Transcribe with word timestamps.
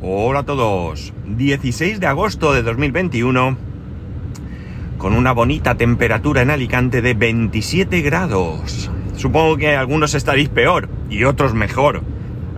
Hola 0.00 0.40
a 0.40 0.42
todos. 0.44 1.12
16 1.26 1.98
de 1.98 2.06
agosto 2.06 2.52
de 2.52 2.62
2021 2.62 3.58
con 4.96 5.12
una 5.12 5.32
bonita 5.32 5.74
temperatura 5.74 6.40
en 6.42 6.50
Alicante 6.50 7.02
de 7.02 7.14
27 7.14 8.00
grados. 8.02 8.92
Supongo 9.16 9.56
que 9.56 9.74
algunos 9.74 10.14
estaréis 10.14 10.50
peor 10.50 10.88
y 11.10 11.24
otros 11.24 11.52
mejor, 11.52 12.02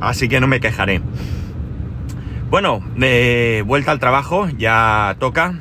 así 0.03 0.29
que 0.29 0.39
no 0.39 0.49
me 0.49 0.61
quejaré. 0.61 1.01
Bueno, 2.51 2.83
de 2.97 3.65
vuelta 3.67 3.93
al 3.93 4.01
trabajo, 4.01 4.47
ya 4.59 5.17
toca. 5.19 5.61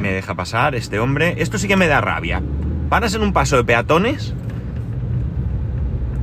Me 0.00 0.10
deja 0.10 0.34
pasar 0.34 0.74
este 0.74 1.00
hombre. 1.00 1.34
Esto 1.36 1.58
sí 1.58 1.68
que 1.68 1.76
me 1.76 1.86
da 1.86 2.00
rabia. 2.00 2.42
Paras 2.88 3.14
en 3.14 3.20
un 3.20 3.34
paso 3.34 3.56
de 3.56 3.64
peatones 3.64 4.32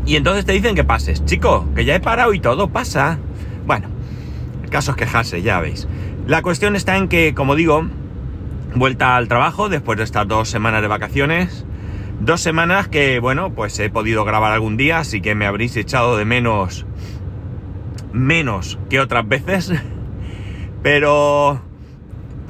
y 0.08 0.16
entonces 0.16 0.44
te 0.44 0.54
dicen 0.54 0.74
que 0.74 0.84
pases. 0.84 1.24
Chico, 1.26 1.68
que 1.76 1.86
ya 1.86 1.94
he 1.94 2.00
parado 2.00 2.34
y 2.34 2.40
todo 2.40 2.70
pasa. 2.70 3.20
Bueno, 3.68 3.91
caso 4.72 4.92
es 4.92 4.98
quejarse, 4.98 5.44
ya 5.44 5.60
veis. 5.60 5.88
La 6.26 6.42
cuestión 6.42 6.76
está 6.76 6.98
en 6.98 7.08
que, 7.08 7.36
como 7.36 7.56
digo, 7.56 7.88
vuelta 8.74 9.16
al 9.16 9.28
trabajo 9.28 9.70
después 9.70 9.98
de 9.98 10.04
estas 10.04 10.28
dos 10.28 10.50
semanas 10.50 10.82
de 10.82 10.88
vacaciones. 10.88 11.66
Dos 12.20 12.42
semanas 12.42 12.88
que, 12.88 13.20
bueno, 13.20 13.54
pues 13.54 13.78
he 13.80 13.90
podido 13.90 14.26
grabar 14.26 14.52
algún 14.52 14.78
día, 14.78 15.00
así 15.00 15.22
que 15.22 15.36
me 15.36 15.46
habréis 15.46 15.76
echado 15.78 16.18
de 16.18 16.26
menos. 16.26 16.86
menos 18.14 18.80
que 18.90 19.00
otras 19.00 19.28
veces. 19.28 19.72
Pero 20.84 21.62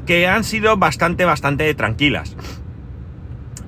que 0.06 0.28
han 0.28 0.44
sido 0.44 0.78
bastante, 0.78 1.26
bastante 1.26 1.74
tranquilas. 1.74 2.36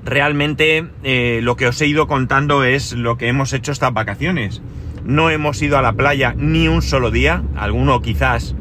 Realmente 0.06 0.90
eh, 1.04 1.40
lo 1.42 1.56
que 1.56 1.68
os 1.68 1.80
he 1.82 1.88
ido 1.88 2.08
contando 2.08 2.64
es 2.64 2.94
lo 2.94 3.18
que 3.18 3.28
hemos 3.28 3.54
hecho 3.54 3.72
estas 3.72 3.94
vacaciones. 3.94 4.62
No 5.06 5.30
hemos 5.30 5.62
ido 5.62 5.78
a 5.78 5.82
la 5.82 5.94
playa 5.94 6.34
ni 6.38 6.68
un 6.68 6.82
solo 6.82 7.12
día. 7.12 7.44
Alguno 7.56 8.02
quizás 8.02 8.56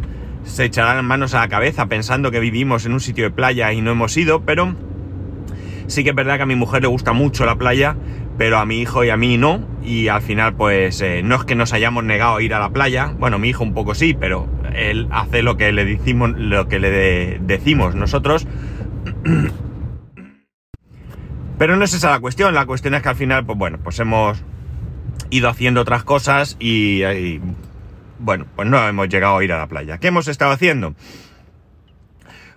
se 0.45 0.65
echarán 0.65 1.05
manos 1.05 1.34
a 1.34 1.41
la 1.41 1.48
cabeza 1.48 1.87
pensando 1.87 2.30
que 2.30 2.41
vivimos 2.41 2.84
en 2.84 2.92
un 2.92 3.01
sitio 3.01 3.24
de 3.24 3.30
playa 3.30 3.73
y 3.73 3.80
no 3.80 3.93
hemos 3.93 4.16
ido, 4.16 4.43
pero 4.43 4.74
sí 5.87 6.02
que 6.02 6.10
es 6.10 6.16
verdad 6.16 6.37
que 6.37 6.43
a 6.43 6.46
mi 6.46 6.57
mujer 6.57 6.82
le 6.82 6.88
gusta 6.88 7.12
mucho 7.12 7.46
la 7.46 7.57
playa, 7.57 7.96
pero 8.38 8.59
a 8.59 8.66
mi 8.66 8.80
hijo 8.80 9.04
y 9.04 9.10
a 9.10 9.16
mí 9.16 9.38
no. 9.38 9.60
Y 9.84 10.09
al 10.09 10.23
final, 10.23 10.54
pues 10.54 11.01
eh, 11.01 11.23
no 11.23 11.37
es 11.37 11.45
que 11.45 11.54
nos 11.54 11.73
hayamos 11.73 12.04
negado 12.04 12.37
a 12.37 12.43
ir 12.43 12.54
a 12.54 12.59
la 12.59 12.71
playa. 12.71 13.15
Bueno, 13.18 13.38
mi 13.38 13.49
hijo 13.49 13.62
un 13.62 13.74
poco 13.74 13.95
sí, 13.95 14.15
pero 14.15 14.49
él 14.74 15.09
hace 15.10 15.43
lo 15.43 15.56
que 15.56 15.71
le 15.73 15.84
decimos, 15.84 16.32
lo 16.37 16.66
que 16.68 16.79
le 16.79 17.38
decimos 17.40 17.95
nosotros. 17.95 18.46
Pero 21.59 21.77
no 21.77 21.84
es 21.84 21.95
esa 21.95 22.10
la 22.10 22.18
cuestión. 22.18 22.54
La 22.54 22.66
cuestión 22.66 22.95
es 22.95 23.02
que 23.02 23.09
al 23.09 23.15
final, 23.15 23.46
pues 23.46 23.56
bueno, 23.56 23.79
pues 23.80 23.96
hemos 24.01 24.43
ido 25.33 25.49
haciendo 25.49 25.80
otras 25.80 26.05
cosas 26.05 26.57
y, 26.61 27.41
bueno, 28.19 28.47
pues 28.55 28.69
no 28.69 28.87
hemos 28.87 29.09
llegado 29.09 29.39
a 29.39 29.45
ir 29.45 29.52
a 29.52 29.59
la 29.59 29.66
playa. 29.66 29.99
¿Qué 29.99 30.09
hemos 30.09 30.29
estado 30.29 30.52
haciendo? 30.52 30.95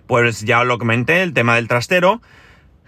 Pues 0.06 0.42
ya 0.42 0.60
os 0.60 0.66
lo 0.66 0.78
comenté, 0.78 1.22
el 1.22 1.32
tema 1.32 1.56
del 1.56 1.68
trastero, 1.68 2.20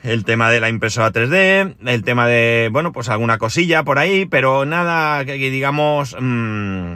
el 0.03 0.25
tema 0.25 0.51
de 0.51 0.61
la 0.61 0.69
impresora 0.69 1.11
3D, 1.11 1.77
el 1.87 2.05
tema 2.05 2.29
de, 2.29 2.69
bueno, 2.71 2.93
pues 2.93 3.09
alguna 3.09 3.39
cosilla 3.39 3.83
por 3.83 3.99
ahí, 3.99 4.27
pero 4.27 4.67
nada 4.67 5.25
que, 5.25 5.37
digamos 5.39 6.15
mmm, 6.21 6.95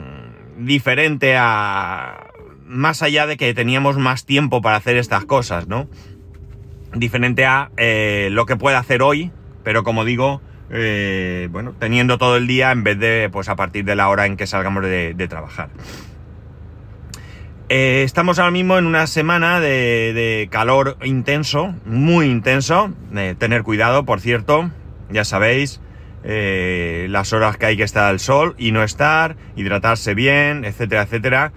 diferente 0.59 1.35
a... 1.35 2.27
más 2.65 3.01
allá 3.01 3.25
de 3.25 3.37
que 3.37 3.55
teníamos 3.55 3.97
más 3.97 4.25
tiempo 4.25 4.61
para 4.61 4.77
hacer 4.77 4.97
estas 4.97 5.25
cosas, 5.25 5.67
¿no? 5.67 5.87
Diferente 6.93 7.43
a 7.45 7.71
eh, 7.75 8.29
lo 8.31 8.45
que 8.45 8.55
puede 8.55 8.77
hacer 8.77 9.01
hoy, 9.01 9.31
pero 9.63 9.83
como 9.83 10.05
digo, 10.05 10.41
eh, 10.75 11.49
bueno, 11.51 11.75
teniendo 11.77 12.17
todo 12.17 12.35
el 12.35 12.47
día 12.47 12.71
en 12.71 12.83
vez 12.83 12.97
de, 12.97 13.29
pues 13.31 13.47
a 13.47 13.55
partir 13.55 13.85
de 13.85 13.95
la 13.95 14.09
hora 14.09 14.25
en 14.25 14.37
que 14.37 14.47
salgamos 14.47 14.81
de, 14.83 15.27
trabajar. 15.29 15.69
Eh, 17.69 18.01
estamos 18.03 18.39
ahora 18.39 18.49
mismo 18.49 18.79
en 18.79 18.87
una 18.87 19.05
semana 19.05 19.59
de, 19.59 20.47
calor 20.51 20.97
intenso, 21.03 21.75
muy 21.85 22.25
intenso. 22.25 22.91
Eh, 23.15 23.35
tener 23.37 23.61
cuidado, 23.61 24.03
por 24.03 24.19
cierto, 24.19 24.71
ya 25.11 25.25
sabéis, 25.25 25.79
las 26.23 27.33
horas 27.33 27.57
que 27.57 27.67
hay 27.67 27.77
que 27.77 27.83
estar 27.83 28.05
al 28.05 28.19
sol 28.19 28.55
y 28.57 28.71
no 28.71 28.81
estar, 28.81 29.35
hidratarse 29.55 30.15
bien, 30.15 30.65
etcétera, 30.65 31.03
etcétera. 31.03 31.53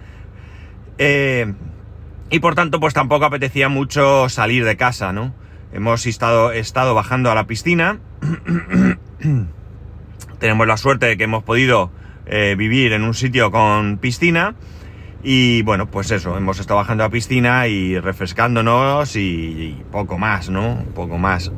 Y 2.29 2.39
por 2.39 2.53
tanto, 2.53 2.79
pues 2.79 2.93
tampoco 2.93 3.25
apetecía 3.25 3.67
mucho 3.67 4.29
salir 4.29 4.63
de 4.63 4.77
casa, 4.77 5.11
¿no? 5.11 5.33
Hemos 5.71 6.05
estado, 6.05 6.51
estado 6.51 6.93
bajando 6.93 7.31
a 7.31 7.35
la 7.35 7.47
piscina. 7.47 7.99
Tenemos 10.39 10.67
la 10.67 10.77
suerte 10.77 11.07
de 11.07 11.17
que 11.17 11.23
hemos 11.23 11.43
podido 11.43 11.91
eh, 12.25 12.55
vivir 12.57 12.93
en 12.93 13.03
un 13.03 13.13
sitio 13.13 13.51
con 13.51 13.97
piscina. 13.97 14.55
Y 15.23 15.63
bueno, 15.63 15.87
pues 15.87 16.11
eso, 16.11 16.37
hemos 16.37 16.59
estado 16.59 16.77
bajando 16.77 17.03
a 17.03 17.09
piscina 17.09 17.67
y 17.67 17.99
refrescándonos 17.99 19.15
y, 19.15 19.19
y, 19.19 19.83
poco 19.91 20.17
más, 20.17 20.49
¿no? 20.49 20.85
Poco 20.93 21.17
más. 21.17 21.51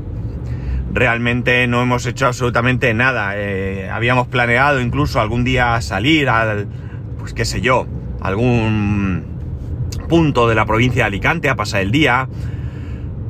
Realmente 0.93 1.67
no 1.67 1.81
hemos 1.81 2.05
hecho 2.05 2.27
absolutamente 2.27 2.93
nada. 2.93 3.33
Eh, 3.35 3.89
habíamos 3.91 4.27
planeado 4.27 4.79
incluso 4.79 5.19
algún 5.19 5.43
día 5.43 5.79
salir 5.81 6.29
al, 6.29 6.67
pues 7.19 7.33
qué 7.33 7.45
sé 7.45 7.61
yo, 7.61 7.85
algún 8.21 9.25
punto 10.07 10.47
de 10.47 10.55
la 10.55 10.65
provincia 10.65 11.03
de 11.03 11.07
Alicante 11.07 11.49
a 11.49 11.55
pasar 11.55 11.81
el 11.81 11.91
día 11.91 12.27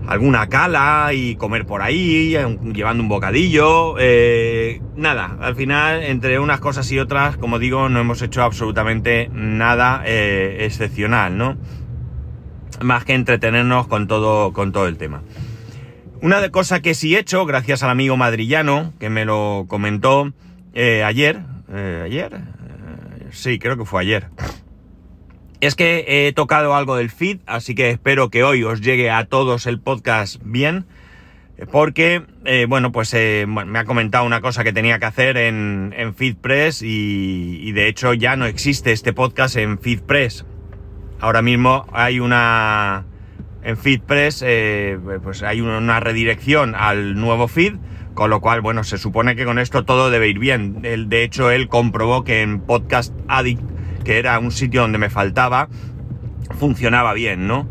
alguna 0.10 0.50
cala 0.50 1.12
y 1.14 1.36
comer 1.36 1.68
por 1.68 1.84
ahí, 1.84 2.36
llevando 2.74 3.04
un 3.04 3.10
bocadillo. 3.10 3.94
Eh, 4.00 4.82
nada, 4.96 5.38
al 5.40 5.56
final, 5.56 6.02
entre 6.02 6.40
unas 6.40 6.60
cosas 6.60 6.92
y 6.92 6.98
otras, 6.98 7.38
como 7.38 7.60
digo, 7.60 7.90
no 7.90 8.00
hemos 8.00 8.24
hecho 8.24 8.42
absolutamente 8.42 9.30
nada 9.32 10.02
eh, 10.06 10.58
excepcional, 10.62 11.38
¿no? 11.38 11.58
Más 12.82 13.06
que 13.06 13.14
entretenernos 13.14 13.88
con 13.88 14.08
todo, 14.08 14.52
con 14.52 14.72
todo 14.72 14.88
el 14.88 14.98
tema. 14.98 15.22
Una 16.24 16.42
de 16.42 16.50
cosas 16.50 16.82
que 16.82 16.96
sí 16.96 17.16
he 17.16 17.20
hecho, 17.20 17.46
gracias 17.46 17.84
al 17.84 17.92
amigo 17.92 18.18
madrillano, 18.18 18.94
que 19.00 19.12
me 19.12 19.26
lo 19.26 19.66
comentó 19.68 20.34
eh, 20.74 21.04
ayer, 21.04 21.42
ayer, 22.04 22.42
sí, 23.30 23.60
creo 23.60 23.78
que 23.78 23.86
fue 23.86 24.02
ayer 24.02 24.28
es 25.62 25.76
que 25.76 26.06
he 26.08 26.34
tocado 26.34 26.74
algo 26.76 26.96
del 26.96 27.10
feed, 27.10 27.40
así 27.46 27.76
que 27.76 27.90
espero 27.90 28.30
que 28.30 28.44
hoy 28.44 28.64
os 28.64 28.82
llegue 28.82 29.10
a 29.12 29.26
todos 29.26 29.66
el 29.66 29.80
podcast 29.80 30.42
bien, 30.44 30.86
porque, 31.72 32.24
eh, 32.46 32.66
bueno, 32.70 32.94
pues 32.94 33.14
eh, 33.14 33.46
me 33.46 33.80
ha 33.80 33.84
comentado 33.84 34.26
una 34.26 34.40
cosa 34.40 34.64
que 34.64 34.72
tenía 34.72 35.00
que 35.00 35.06
hacer 35.06 35.36
en, 35.36 35.94
en 35.98 36.16
FeedPress 36.16 36.82
y, 36.82 37.72
de 37.74 37.88
hecho 37.88 38.14
ya 38.14 38.38
no 38.38 38.46
existe 38.46 38.94
este 38.94 39.12
podcast 39.12 39.58
en 39.58 39.78
FeedPress. 39.80 40.46
Ahora 41.20 41.42
mismo 41.42 41.86
hay 41.92 42.20
una... 42.20 43.06
En 43.62 43.76
FeedPress, 43.76 44.42
eh, 44.48 44.98
pues 45.22 45.44
hay 45.44 45.60
una 45.60 46.00
redirección 46.00 46.76
al 46.76 47.20
nuevo 47.20 47.50
feed, 47.50 47.74
con 48.14 48.30
lo 48.30 48.40
cual, 48.40 48.62
bueno, 48.62 48.86
se 48.86 48.98
supone 48.98 49.36
que 49.36 49.44
con 49.44 49.60
esto 49.60 49.84
todo 49.84 50.10
debe 50.10 50.30
ir 50.30 50.40
bien. 50.40 50.82
De 50.82 51.24
hecho, 51.24 51.52
él 51.52 51.68
comprobó 51.68 52.24
que 52.24 52.42
en 52.42 52.62
Podcast 52.62 53.14
Addict 53.28 53.62
que 54.04 54.18
era 54.18 54.38
un 54.40 54.52
sitio 54.52 54.82
donde 54.82 54.98
me 54.98 55.10
faltaba, 55.10 55.70
funcionaba 56.58 57.14
bien, 57.14 57.48
¿no? 57.48 57.68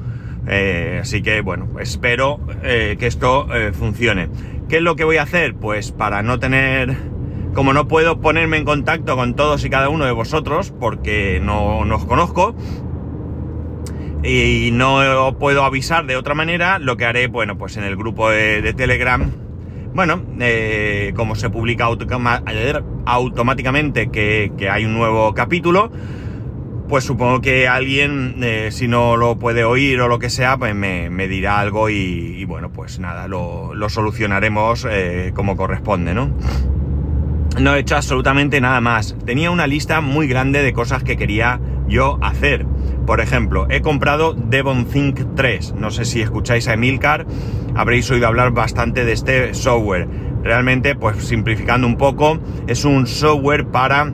Eh, 0.47 1.01
así 1.03 1.23
que 1.23 1.41
bueno, 1.43 1.69
espero 1.81 2.41
eh, 2.63 2.97
que 2.99 3.07
esto 3.07 3.55
eh, 3.55 3.73
funcione. 3.73 4.31
¿Qué 4.69 4.77
es 4.77 4.83
lo 4.83 4.97
que 4.97 5.05
voy 5.05 5.19
a 5.19 5.23
hacer? 5.23 5.55
Pues 5.55 5.93
para 5.93 6.23
no 6.23 6.39
tener... 6.39 6.97
Como 7.55 7.73
no 7.73 7.89
puedo 7.89 8.21
ponerme 8.21 8.59
en 8.59 8.65
contacto 8.65 9.17
con 9.17 9.35
todos 9.35 9.65
y 9.65 9.71
cada 9.71 9.89
uno 9.89 10.05
de 10.05 10.13
vosotros, 10.13 10.73
porque 10.79 11.41
no, 11.43 11.85
no 11.85 11.97
os 11.97 12.05
conozco, 12.05 12.55
y 14.23 14.71
no 14.73 15.35
puedo 15.41 15.65
avisar 15.65 16.07
de 16.07 16.15
otra 16.17 16.35
manera, 16.35 16.79
lo 16.79 16.97
que 16.97 17.07
haré, 17.07 17.27
bueno, 17.27 17.59
pues 17.59 17.77
en 17.77 17.85
el 17.85 17.97
grupo 17.97 18.31
de, 18.31 18.63
de 18.63 18.75
Telegram, 18.75 19.33
bueno, 19.93 20.23
como 21.17 21.35
se 21.35 21.51
publica 21.51 21.87
automáticamente 21.87 22.98
que, 24.11 24.53
que, 24.57 24.71
hay 24.71 24.85
un 24.85 24.95
nuevo 24.95 25.35
capítulo, 25.35 25.91
pues 26.89 27.05
supongo 27.05 27.41
que 27.41 27.69
alguien, 27.69 28.37
eh, 28.43 28.69
si 28.71 28.89
no 28.89 29.17
lo 29.17 29.39
puede 29.39 29.65
oír 29.65 30.01
o 30.01 30.09
lo 30.09 30.19
que 30.19 30.31
sea, 30.31 30.57
pues 30.57 30.75
me, 30.75 31.11
me 31.11 31.29
dirá 31.29 31.61
algo 31.61 31.91
y, 31.91 31.95
y, 31.95 32.45
bueno, 32.45 32.71
pues 32.71 32.99
nada, 32.99 33.29
lo, 33.29 33.75
lo 33.75 33.89
solucionaremos 33.89 34.87
eh, 34.91 35.33
como 35.35 35.57
corresponde, 35.57 36.15
¿no? 36.15 36.31
No 37.61 37.75
he 37.75 37.81
hecho 37.81 37.97
absolutamente 37.97 38.61
nada 38.61 38.81
más. 38.81 39.17
Tenía 39.25 39.51
una 39.51 39.67
lista 39.67 40.01
muy 40.01 40.29
grande 40.29 40.63
de 40.63 40.73
cosas 40.73 41.03
que 41.03 41.17
quería 41.17 41.61
yo 41.89 42.19
hacer. 42.23 42.67
Por 43.07 43.21
ejemplo, 43.21 43.67
he 43.69 43.81
comprado 43.81 44.35
Devon 44.35 44.85
Think 44.85 45.35
3. 45.35 45.75
No 45.77 45.91
sé 45.91 46.05
si 46.05 46.21
escucháis 46.21 46.69
a 46.69 46.75
Emilcar, 46.75 47.27
habréis 47.75 48.11
oído 48.11 48.29
hablar 48.29 48.53
bastante 48.53 49.05
de 49.05 49.13
este 49.13 49.55
software. 49.55 50.09
Realmente, 50.49 50.95
pues 50.95 51.23
simplificando 51.27 51.87
un 51.87 51.99
poco, 51.99 52.39
es 52.69 52.87
un 52.87 53.07
software 53.07 53.67
para 53.67 54.11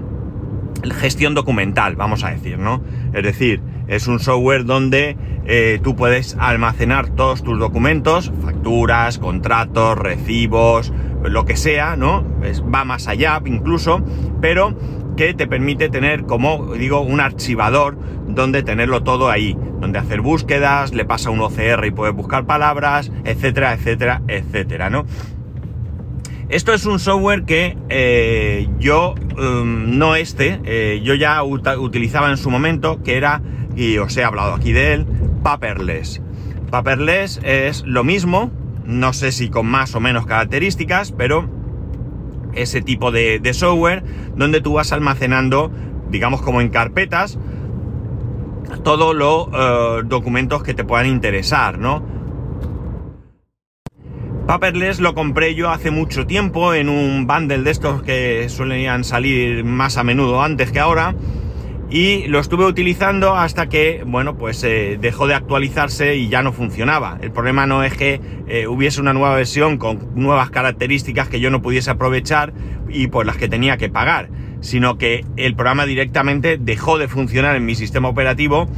gestión 0.83 1.33
documental, 1.33 1.95
vamos 1.95 2.25
a 2.25 2.31
decir, 2.31 2.59
¿no? 2.59 2.83
Es 3.13 3.23
decir, 3.23 3.63
es 3.87 4.09
un 4.09 4.19
software 4.19 4.65
donde 4.65 5.17
eh, 5.45 5.79
tú 5.81 5.95
puedes 5.95 6.37
almacenar 6.41 7.11
todos 7.11 7.45
tus 7.45 7.57
documentos, 7.61 8.33
facturas, 8.43 9.21
contratos, 9.21 9.97
recibos, 9.97 10.93
lo 11.23 11.45
que 11.45 11.55
sea, 11.55 11.95
¿no? 11.95 12.25
Va 12.63 12.85
más 12.85 13.07
allá 13.07 13.41
incluso, 13.47 14.03
pero 14.41 14.77
que 15.17 15.35
te 15.35 15.47
permite 15.47 15.89
tener, 15.89 16.25
como 16.25 16.75
digo, 16.75 17.01
un 17.03 17.21
archivador 17.21 17.97
donde 18.27 18.65
tenerlo 18.65 19.05
todo 19.05 19.31
ahí, 19.31 19.57
donde 19.81 20.01
hacer 20.01 20.21
búsquedas, 20.21 20.93
le 20.95 21.05
pasa 21.05 21.31
un 21.31 21.41
OCR 21.41 21.87
y 21.87 21.93
puedes 21.93 22.13
buscar 22.13 22.45
palabras, 22.45 23.13
etcétera, 23.23 23.75
etcétera, 23.75 24.23
etcétera, 24.27 24.91
¿no? 24.91 25.07
Esto 26.51 26.75
es 26.75 26.85
un 26.85 26.99
software 26.99 27.45
que 27.45 27.77
eh, 27.89 28.69
yo, 28.79 29.15
um, 29.39 29.99
no 29.99 30.15
este, 30.15 30.61
eh, 30.65 31.01
yo 31.03 31.15
ya 31.15 31.43
utilizaba 31.43 32.31
en 32.31 32.37
su 32.37 32.51
momento, 32.51 33.03
que 33.03 33.17
era, 33.17 33.41
y 33.75 33.97
os 33.97 34.15
he 34.17 34.25
hablado 34.25 34.53
aquí 34.53 34.73
de 34.73 34.93
él, 34.93 35.07
Paperless. 35.43 36.21
Paperless 36.71 37.41
es 37.43 37.83
lo 37.87 38.05
mismo, 38.05 38.51
no 38.85 39.15
sé 39.15 39.33
si 39.33 39.49
con 39.49 39.67
más 39.67 39.95
o 39.95 40.01
menos 40.01 40.27
características, 40.27 41.13
pero 41.13 41.49
ese 42.53 42.83
tipo 42.83 43.11
de, 43.11 43.41
software 43.55 44.05
donde 44.37 44.61
tú 44.61 44.75
vas 44.75 44.93
almacenando, 44.93 45.73
digamos 46.11 46.43
como 46.43 46.61
en 46.61 46.69
carpetas, 46.69 47.39
todos 48.83 49.15
los 49.15 49.49
eh, 49.53 50.03
documentos 50.05 50.63
que 50.63 50.75
te 50.75 50.85
puedan 50.85 51.07
interesar, 51.07 51.79
¿no? 51.79 52.05
Paperless 54.47 55.01
lo 55.01 55.15
compré 55.15 55.55
yo 55.55 55.71
hace 55.71 55.91
mucho 55.91 56.27
tiempo 56.27 56.75
en 56.75 56.91
un 56.91 57.27
bundle 57.27 57.63
de 57.63 57.71
estos 57.71 58.03
que 58.03 58.49
suelen 58.51 59.03
salir 59.03 59.65
más 59.65 59.97
a 59.97 60.05
menudo 60.05 60.43
antes 60.43 60.71
que 60.71 60.81
ahora 60.81 61.15
y 61.89 62.27
lo 62.27 62.41
estuve 62.41 62.67
utilizando 62.67 63.37
hasta 63.37 63.69
que, 63.71 64.03
bueno, 64.07 64.37
pues 64.37 64.63
eh, 64.65 64.99
dejó 65.01 65.27
de 65.27 65.35
actualizarse 65.35 66.17
y 66.17 66.29
ya 66.29 66.43
no 66.43 66.53
funcionaba. 66.53 67.19
El 67.23 67.31
problema 67.31 67.67
no 67.67 67.85
es 67.85 67.97
que 67.97 68.21
eh, 68.47 68.67
hubiese 68.67 69.01
una 69.01 69.15
nueva 69.15 69.35
versión 69.35 69.79
con 69.79 70.11
nuevas 70.15 70.51
características 70.51 71.29
que 71.29 71.41
yo 71.41 71.51
no 71.51 71.63
pudiese 71.63 71.91
aprovechar 71.91 72.53
y 72.91 73.07
por 73.07 73.25
las 73.25 73.39
que 73.39 73.49
tenía 73.49 73.79
que 73.79 73.89
pagar, 73.89 74.29
sino 74.61 74.99
que 74.99 75.25
el 75.37 75.55
programa 75.55 75.87
directamente 75.87 76.59
dejó 76.59 76.99
de 76.99 77.09
funcionar 77.09 77.57
en 77.57 77.65
mi 77.65 77.77
sistema 77.77 78.09
operativo. 78.09 78.69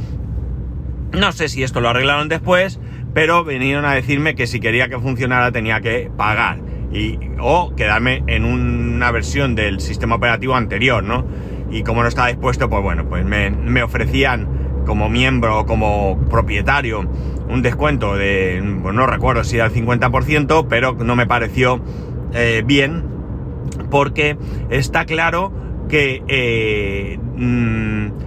No 1.11 1.31
sé 1.33 1.49
si 1.49 1.63
esto 1.63 1.81
lo 1.81 1.89
arreglaron 1.89 2.29
después, 2.29 2.79
pero 3.17 3.43
vinieron 3.43 3.83
a 3.83 3.95
decirme 3.95 4.35
que 4.35 4.45
si 4.45 4.59
quería 4.59 4.89
que 4.89 4.99
funcionara 4.99 5.51
tenía 5.51 5.81
que 5.81 6.11
pagar 6.15 6.59
y, 6.93 7.17
o 7.39 7.73
quedarme 7.75 8.21
en 8.27 8.45
una 8.45 9.09
versión 9.09 9.55
del 9.55 9.79
sistema 9.79 10.17
operativo 10.17 10.53
anterior, 10.53 11.03
¿no? 11.03 11.25
y 11.71 11.81
como 11.81 12.03
no 12.03 12.09
estaba 12.09 12.27
dispuesto, 12.27 12.69
pues 12.69 12.83
bueno, 12.83 13.09
pues 13.09 13.25
me, 13.25 13.81
ofrecían 13.81 14.83
como 14.85 15.09
miembro 15.09 15.61
o 15.61 15.65
como 15.65 16.19
propietario 16.29 17.09
un 17.49 17.63
descuento 17.63 18.15
de, 18.15 18.61
pues 18.83 18.93
no 18.93 19.07
recuerdo 19.07 19.43
si 19.43 19.55
era 19.55 19.65
el 19.65 19.73
50%, 19.73 20.67
pero 20.69 20.93
no 20.93 21.15
me 21.15 21.25
pareció 21.25 21.81
eh, 22.35 22.61
bien 22.67 23.03
porque 23.89 24.37
está 24.69 25.05
claro 25.05 25.51
que 25.89 26.21
eh, 26.27 27.17
mm, 27.35 28.26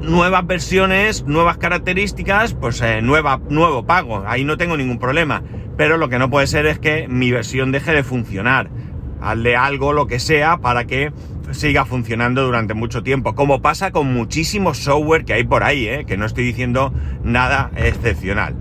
nuevas 0.00 0.46
versiones, 0.46 1.24
nuevas 1.24 1.58
características, 1.58 2.54
pues 2.54 2.80
eh, 2.82 3.00
nueva, 3.02 3.40
nuevo 3.48 3.86
pago, 3.86 4.24
ahí 4.26 4.44
no 4.44 4.56
tengo 4.56 4.76
ningún 4.76 4.98
problema, 4.98 5.42
pero 5.76 5.96
lo 5.96 6.08
que 6.08 6.18
no 6.18 6.30
puede 6.30 6.46
ser 6.46 6.66
es 6.66 6.78
que 6.78 7.08
mi 7.08 7.30
versión 7.30 7.72
deje 7.72 7.92
de 7.92 8.02
funcionar, 8.02 8.70
hazle 9.20 9.56
algo, 9.56 9.92
lo 9.92 10.06
que 10.06 10.18
sea, 10.18 10.58
para 10.58 10.84
que 10.86 11.12
siga 11.52 11.84
funcionando 11.84 12.44
durante 12.44 12.74
mucho 12.74 13.02
tiempo, 13.02 13.34
como 13.34 13.62
pasa 13.62 13.90
con 13.90 14.12
muchísimos 14.12 14.78
software 14.78 15.24
que 15.24 15.34
hay 15.34 15.44
por 15.44 15.62
ahí, 15.62 15.86
¿eh? 15.86 16.04
que 16.06 16.16
no 16.16 16.26
estoy 16.26 16.44
diciendo 16.44 16.92
nada 17.22 17.70
excepcional. 17.76 18.54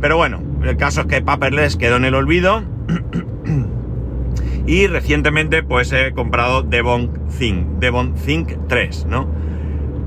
Pero 0.00 0.16
bueno, 0.16 0.42
el 0.64 0.76
caso 0.76 1.02
es 1.02 1.06
que 1.06 1.22
Paperless 1.22 1.76
quedó 1.76 1.96
en 1.96 2.04
el 2.04 2.14
olvido 2.14 2.64
y 4.66 4.86
recientemente 4.88 5.62
pues 5.62 5.92
he 5.92 6.12
comprado 6.12 6.62
Devon 6.62 7.12
Think, 7.38 7.78
Devon 7.78 8.14
Think 8.14 8.52
3, 8.68 9.06
¿no? 9.06 9.41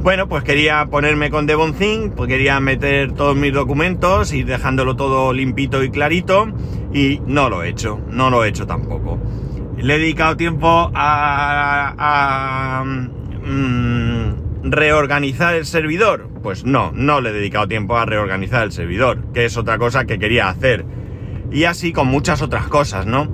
Bueno, 0.06 0.30
pues 0.30 0.44
quería 0.44 0.86
ponerme 0.86 1.32
con 1.32 1.48
Devon 1.48 1.74
Think, 1.74 2.14
pues 2.14 2.28
quería 2.28 2.60
meter 2.60 3.14
todos 3.14 3.36
mis 3.36 3.52
documentos 3.52 4.34
y 4.34 4.44
dejándolo 4.44 4.96
todo 4.96 5.34
limpito 5.34 5.84
y 5.84 5.90
clarito 5.90 6.48
y 6.94 7.24
no 7.26 7.50
lo 7.50 7.64
he 7.64 7.70
hecho, 7.70 8.00
no 8.12 8.30
lo 8.30 8.46
he 8.46 8.50
hecho 8.50 8.68
tampoco. 8.68 9.18
¿Le 9.80 9.96
he 9.96 9.98
dedicado 9.98 10.38
tiempo 10.38 10.92
a, 10.94 12.84
mm, 12.86 14.70
reorganizar 14.70 15.56
el 15.56 15.66
servidor? 15.66 16.30
Pues 16.44 16.66
no, 16.66 16.92
no 16.94 17.20
le 17.20 17.32
he 17.32 17.34
dedicado 17.34 17.68
tiempo 17.68 17.98
a 17.98 18.06
reorganizar 18.06 18.62
el 18.62 18.74
servidor, 18.74 19.34
que 19.34 19.46
es 19.46 19.58
otra 19.58 19.80
cosa 19.80 20.06
que 20.06 20.20
quería 20.20 20.50
hacer. 20.50 20.86
Y 21.52 21.64
así 21.64 21.92
con 21.92 22.10
muchas 22.10 22.44
otras 22.44 22.68
cosas, 22.68 23.08
¿no? 23.08 23.28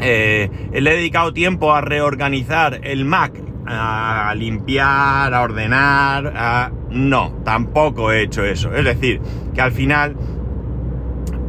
Eh, 0.00 0.48
le 0.72 0.90
he 0.90 0.96
dedicado 0.96 1.34
tiempo 1.34 1.74
a 1.74 1.82
reorganizar 1.82 2.80
el 2.82 3.04
Mac, 3.04 3.42
a 3.66 4.34
limpiar, 4.36 5.32
a 5.34 5.42
ordenar, 5.42 6.32
a... 6.36 6.72
No, 6.90 7.40
tampoco 7.44 8.12
he 8.12 8.22
hecho 8.22 8.44
eso. 8.44 8.74
Es 8.74 8.84
decir, 8.84 9.20
que 9.54 9.60
al 9.60 9.72
final, 9.72 10.16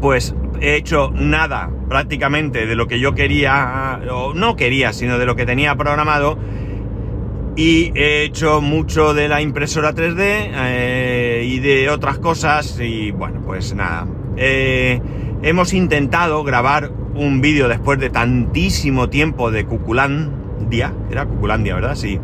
pues 0.01 0.35
he 0.59 0.75
hecho 0.75 1.11
nada 1.13 1.69
prácticamente 1.87 2.65
de 2.65 2.75
lo 2.75 2.87
que 2.87 2.99
yo 2.99 3.13
quería, 3.13 4.01
o 4.11 4.33
no 4.33 4.55
quería, 4.55 4.93
sino 4.93 5.17
de 5.17 5.25
lo 5.25 5.35
que 5.35 5.45
tenía 5.45 5.75
programado. 5.75 6.37
Y 7.55 7.91
he 7.95 8.23
hecho 8.23 8.61
mucho 8.61 9.13
de 9.13 9.27
la 9.27 9.41
impresora 9.41 9.93
3D 9.93 10.19
eh, 10.19 11.43
y 11.47 11.59
de 11.59 11.89
otras 11.89 12.19
cosas. 12.19 12.79
Y 12.79 13.11
bueno, 13.11 13.41
pues 13.43 13.73
nada. 13.73 14.07
Eh, 14.35 15.01
hemos 15.41 15.73
intentado 15.73 16.43
grabar 16.43 16.91
un 17.15 17.41
vídeo 17.41 17.67
después 17.67 17.99
de 17.99 18.11
tantísimo 18.11 19.09
tiempo 19.09 19.49
de 19.49 19.65
Cuculandia. 20.57 20.93
Era 21.11 21.25
Cuculandia, 21.25 21.75
¿verdad? 21.75 21.95
Sí. 21.95 22.19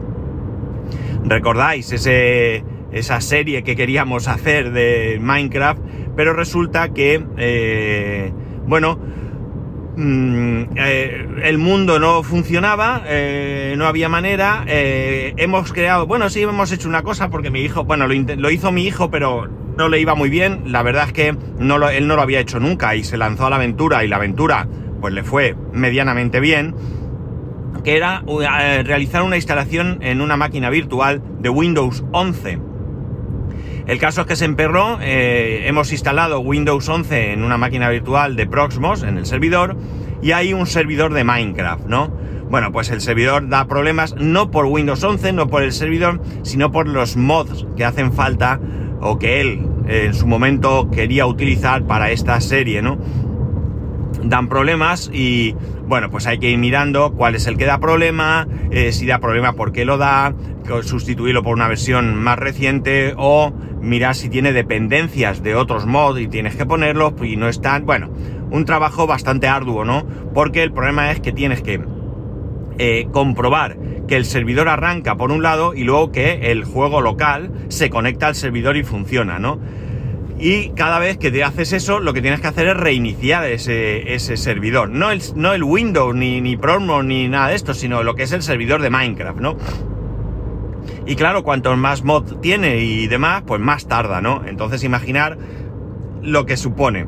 ¿Recordáis 1.23 1.91
ese, 1.91 2.63
esa 2.91 3.21
serie 3.21 3.63
que 3.63 3.75
queríamos 3.75 4.27
hacer 4.27 4.71
de 4.71 5.19
Minecraft? 5.21 5.79
pero 6.15 6.33
resulta 6.33 6.89
que, 6.89 7.23
eh, 7.37 8.31
bueno, 8.67 8.99
mm, 9.95 10.63
eh, 10.75 11.27
el 11.43 11.57
mundo 11.57 11.99
no 11.99 12.23
funcionaba, 12.23 13.03
eh, 13.05 13.75
no 13.77 13.85
había 13.85 14.09
manera, 14.09 14.63
hemos 14.67 15.73
creado, 15.73 16.05
bueno, 16.07 16.29
sí, 16.29 16.41
hemos 16.41 16.71
hecho 16.71 16.87
una 16.87 17.03
cosa 17.03 17.29
porque 17.29 17.49
mi 17.49 17.61
hijo, 17.61 17.83
bueno, 17.83 18.07
lo, 18.07 18.51
hizo 18.51 18.71
mi 18.71 18.85
hijo, 18.85 19.09
pero 19.09 19.47
no 19.77 19.89
le 19.89 19.99
iba 19.99 20.15
muy 20.15 20.29
bien, 20.29 20.63
la 20.67 20.83
verdad 20.83 21.07
es 21.07 21.13
que 21.13 21.35
no 21.57 21.89
él 21.89 22.07
no 22.07 22.15
lo 22.15 22.21
había 22.21 22.39
hecho 22.39 22.59
nunca 22.59 22.95
y 22.95 23.03
se 23.03 23.17
lanzó 23.17 23.47
a 23.47 23.49
la 23.49 23.55
aventura 23.55 24.03
y 24.03 24.07
la 24.07 24.17
aventura 24.17 24.67
pues 25.01 25.13
le 25.13 25.23
fue 25.23 25.55
medianamente 25.73 26.39
bien, 26.39 26.75
que 27.83 27.95
era 27.95 28.23
realizar 28.83 29.23
una 29.23 29.35
instalación 29.35 29.99
en 30.01 30.21
una 30.21 30.37
máquina 30.37 30.69
virtual 30.69 31.21
de 31.39 31.49
Windows 31.49 32.03
11 32.11 32.73
el 33.85 33.99
caso 33.99 34.21
es 34.21 34.27
que 34.27 34.35
se 34.37 34.45
emperró, 34.45 34.99
eh, 35.01 35.67
hemos 35.67 35.91
instalado 35.91 36.39
Windows 36.39 36.87
11 36.87 37.33
en 37.33 37.43
una 37.43 37.57
máquina 37.57 37.89
virtual 37.89 38.37
de 38.37 38.47
Proxmos, 38.47 39.03
en 39.03 39.17
el 39.17 39.25
servidor, 39.25 39.75
y 40.21 40.31
hay 40.31 40.53
un 40.53 40.67
servidor 40.67 41.13
de 41.13 41.25
Minecraft, 41.25 41.85
¿no? 41.87 42.07
Bueno, 42.49 42.71
pues 42.71 42.89
el 42.91 43.01
servidor 43.01 43.49
da 43.49 43.67
problemas 43.67 44.15
no 44.17 44.51
por 44.51 44.67
Windows 44.67 45.03
11, 45.03 45.33
no 45.33 45.47
por 45.47 45.63
el 45.63 45.73
servidor, 45.73 46.21
sino 46.43 46.71
por 46.71 46.87
los 46.87 47.17
mods 47.17 47.65
que 47.75 47.83
hacen 47.83 48.13
falta 48.13 48.59
o 49.01 49.19
que 49.19 49.41
él 49.41 49.67
eh, 49.87 50.03
en 50.05 50.13
su 50.13 50.27
momento 50.27 50.89
quería 50.89 51.25
utilizar 51.25 51.85
para 51.85 52.11
esta 52.11 52.39
serie, 52.39 52.81
¿no? 52.81 52.97
Dan 54.23 54.47
problemas 54.47 55.09
y 55.13 55.55
bueno, 55.85 56.09
pues 56.09 56.27
hay 56.27 56.39
que 56.39 56.49
ir 56.49 56.57
mirando 56.57 57.13
cuál 57.13 57.35
es 57.35 57.45
el 57.47 57.57
que 57.57 57.65
da 57.65 57.79
problema, 57.79 58.47
eh, 58.71 58.91
si 58.91 59.05
da 59.05 59.19
problema, 59.19 59.53
por 59.53 59.71
qué 59.71 59.85
lo 59.85 59.97
da, 59.97 60.33
sustituirlo 60.83 61.43
por 61.43 61.53
una 61.53 61.67
versión 61.67 62.15
más 62.15 62.39
reciente 62.39 63.13
o 63.17 63.53
mirar 63.81 64.15
si 64.15 64.29
tiene 64.29 64.53
dependencias 64.53 65.43
de 65.43 65.55
otros 65.55 65.85
mods 65.85 66.21
y 66.21 66.27
tienes 66.27 66.55
que 66.55 66.65
ponerlos 66.65 67.13
y 67.21 67.35
no 67.35 67.49
están, 67.49 67.85
bueno, 67.85 68.09
un 68.49 68.65
trabajo 68.65 69.07
bastante 69.07 69.47
arduo, 69.47 69.83
¿no? 69.83 70.05
Porque 70.33 70.63
el 70.63 70.71
problema 70.71 71.11
es 71.11 71.19
que 71.19 71.33
tienes 71.33 71.61
que 71.61 71.81
eh, 72.77 73.07
comprobar 73.11 73.77
que 74.07 74.15
el 74.15 74.25
servidor 74.25 74.67
arranca 74.67 75.15
por 75.15 75.31
un 75.31 75.43
lado 75.43 75.73
y 75.73 75.83
luego 75.83 76.11
que 76.11 76.51
el 76.51 76.63
juego 76.63 77.01
local 77.01 77.51
se 77.67 77.89
conecta 77.89 78.27
al 78.27 78.35
servidor 78.35 78.77
y 78.77 78.83
funciona, 78.83 79.37
¿no? 79.37 79.59
Y 80.39 80.69
cada 80.69 80.99
vez 80.99 81.17
que 81.17 81.31
te 81.31 81.43
haces 81.43 81.73
eso, 81.73 81.99
lo 81.99 82.13
que 82.13 82.21
tienes 82.21 82.41
que 82.41 82.47
hacer 82.47 82.67
es 82.67 82.75
reiniciar 82.75 83.45
ese, 83.45 84.17
servidor. 84.37 84.89
No 84.89 85.11
el, 85.11 85.21
no 85.35 85.53
el 85.53 85.63
Windows, 85.63 86.15
ni, 86.15 86.41
ni 86.41 86.57
Promo, 86.57 87.03
ni 87.03 87.27
nada 87.27 87.49
de 87.49 87.55
esto, 87.55 87.73
sino 87.73 88.03
lo 88.03 88.15
que 88.15 88.23
es 88.23 88.31
el 88.31 88.41
servidor 88.41 88.81
de 88.81 88.89
Minecraft, 88.89 89.39
¿no? 89.39 89.57
Y 91.05 91.15
claro, 91.15 91.43
cuanto 91.43 91.75
más 91.75 92.03
mod 92.03 92.39
tiene 92.39 92.79
y 92.79 93.07
demás, 93.07 93.43
pues 93.45 93.61
más 93.61 93.87
tarda, 93.87 94.21
¿no? 94.21 94.43
Entonces 94.45 94.83
imaginar 94.83 95.37
lo 96.21 96.45
que 96.45 96.57
supone. 96.57 97.07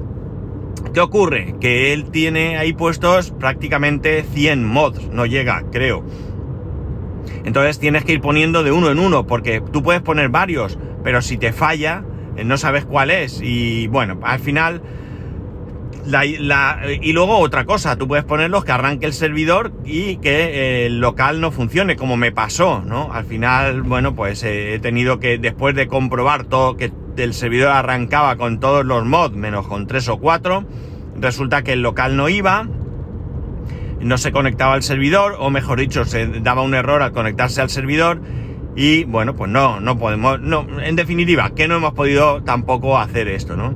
¿Qué 0.93 0.99
ocurre? 1.01 1.55
Que 1.59 1.93
él 1.93 2.11
tiene 2.11 2.57
ahí 2.57 2.73
puestos 2.73 3.31
prácticamente 3.31 4.23
100 4.23 4.65
mods, 4.65 5.09
no 5.11 5.25
llega, 5.25 5.63
creo. 5.71 6.03
Entonces 7.43 7.79
tienes 7.79 8.05
que 8.05 8.13
ir 8.13 8.21
poniendo 8.21 8.63
de 8.63 8.71
uno 8.71 8.91
en 8.91 8.99
uno, 8.99 9.25
porque 9.25 9.61
tú 9.71 9.83
puedes 9.83 10.01
poner 10.01 10.29
varios, 10.29 10.77
pero 11.03 11.21
si 11.21 11.37
te 11.37 11.53
falla, 11.53 12.03
no 12.43 12.57
sabes 12.57 12.85
cuál 12.85 13.11
es. 13.11 13.39
Y 13.41 13.87
bueno, 13.87 14.19
al 14.23 14.39
final 14.39 14.81
y 17.01 17.13
luego 17.13 17.39
otra 17.39 17.65
cosa, 17.65 17.97
tú 17.97 18.07
puedes 18.07 18.25
ponerlos 18.25 18.63
que 18.63 18.71
arranque 18.71 19.07
el 19.07 19.13
servidor 19.13 19.73
y 19.85 20.17
que 20.17 20.29
eh, 20.29 20.85
el 20.85 20.99
local 20.99 21.41
no 21.41 21.51
funcione, 21.51 21.95
como 21.95 22.15
me 22.15 22.31
pasó, 22.31 22.83
¿no? 22.85 23.11
Al 23.11 23.25
final, 23.25 23.81
bueno, 23.81 24.15
pues 24.15 24.43
eh, 24.43 24.75
he 24.75 24.79
tenido 24.79 25.19
que, 25.19 25.37
después 25.37 25.75
de 25.75 25.87
comprobar 25.87 26.45
todo, 26.45 26.77
que 26.77 26.91
el 27.17 27.33
servidor 27.33 27.71
arrancaba 27.71 28.35
con 28.35 28.59
todos 28.59 28.85
los 28.85 29.03
mods, 29.05 29.35
menos 29.35 29.67
con 29.67 29.87
tres 29.87 30.07
o 30.07 30.17
cuatro, 30.17 30.65
resulta 31.19 31.63
que 31.63 31.73
el 31.73 31.81
local 31.81 32.15
no 32.15 32.29
iba, 32.29 32.67
no 33.99 34.17
se 34.17 34.31
conectaba 34.31 34.73
al 34.73 34.83
servidor, 34.83 35.37
o 35.39 35.49
mejor 35.49 35.79
dicho, 35.79 36.05
se 36.05 36.27
daba 36.27 36.61
un 36.61 36.75
error 36.75 37.01
al 37.01 37.13
conectarse 37.13 37.61
al 37.61 37.69
servidor, 37.69 38.21
y 38.75 39.05
bueno, 39.05 39.35
pues 39.35 39.49
no, 39.49 39.79
no 39.79 39.97
podemos, 39.97 40.39
no, 40.41 40.67
en 40.81 40.95
definitiva, 40.95 41.51
que 41.55 41.67
no 41.67 41.77
hemos 41.77 41.93
podido 41.93 42.43
tampoco 42.43 42.97
hacer 42.97 43.27
esto, 43.27 43.55
¿no? 43.55 43.75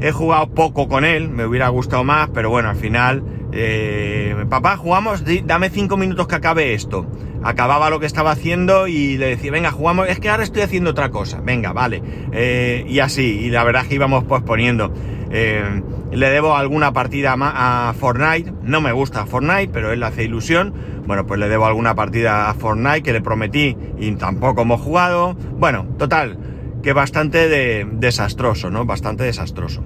He 0.00 0.12
jugado 0.12 0.48
poco 0.54 0.88
con 0.88 1.04
él, 1.04 1.28
me 1.28 1.44
hubiera 1.44 1.68
gustado 1.68 2.04
más, 2.04 2.30
pero 2.30 2.48
bueno, 2.48 2.70
al 2.70 2.76
final, 2.76 3.22
eh, 3.52 4.34
papá, 4.48 4.78
jugamos, 4.78 5.24
dame 5.44 5.68
cinco 5.68 5.98
minutos 5.98 6.26
que 6.26 6.36
acabe 6.36 6.72
esto. 6.72 7.06
Acababa 7.42 7.90
lo 7.90 8.00
que 8.00 8.06
estaba 8.06 8.30
haciendo 8.30 8.86
y 8.86 9.18
le 9.18 9.26
decía, 9.26 9.50
venga, 9.50 9.70
jugamos, 9.70 10.08
es 10.08 10.18
que 10.18 10.30
ahora 10.30 10.42
estoy 10.42 10.62
haciendo 10.62 10.90
otra 10.90 11.10
cosa, 11.10 11.40
venga, 11.42 11.72
vale. 11.72 12.02
Eh, 12.32 12.86
y 12.88 13.00
así, 13.00 13.40
y 13.40 13.50
la 13.50 13.62
verdad 13.62 13.82
es 13.82 13.88
que 13.88 13.94
íbamos 13.96 14.24
posponiendo. 14.24 14.92
Eh, 15.30 15.82
le 16.12 16.30
debo 16.30 16.56
alguna 16.56 16.92
partida 16.92 17.36
a 17.38 17.92
Fortnite, 17.94 18.52
no 18.62 18.80
me 18.80 18.92
gusta 18.92 19.26
Fortnite, 19.26 19.68
pero 19.72 19.92
él 19.92 20.02
hace 20.02 20.24
ilusión. 20.24 20.74
Bueno, 21.06 21.26
pues 21.26 21.38
le 21.38 21.48
debo 21.48 21.66
alguna 21.66 21.94
partida 21.94 22.50
a 22.50 22.54
Fortnite 22.54 23.02
que 23.02 23.12
le 23.12 23.20
prometí 23.20 23.76
y 23.98 24.12
tampoco 24.12 24.62
hemos 24.62 24.80
jugado. 24.80 25.34
Bueno, 25.34 25.86
total, 25.98 26.38
que 26.82 26.92
bastante 26.92 27.48
de, 27.48 27.86
desastroso, 27.92 28.70
¿no? 28.70 28.84
Bastante 28.84 29.24
desastroso. 29.24 29.82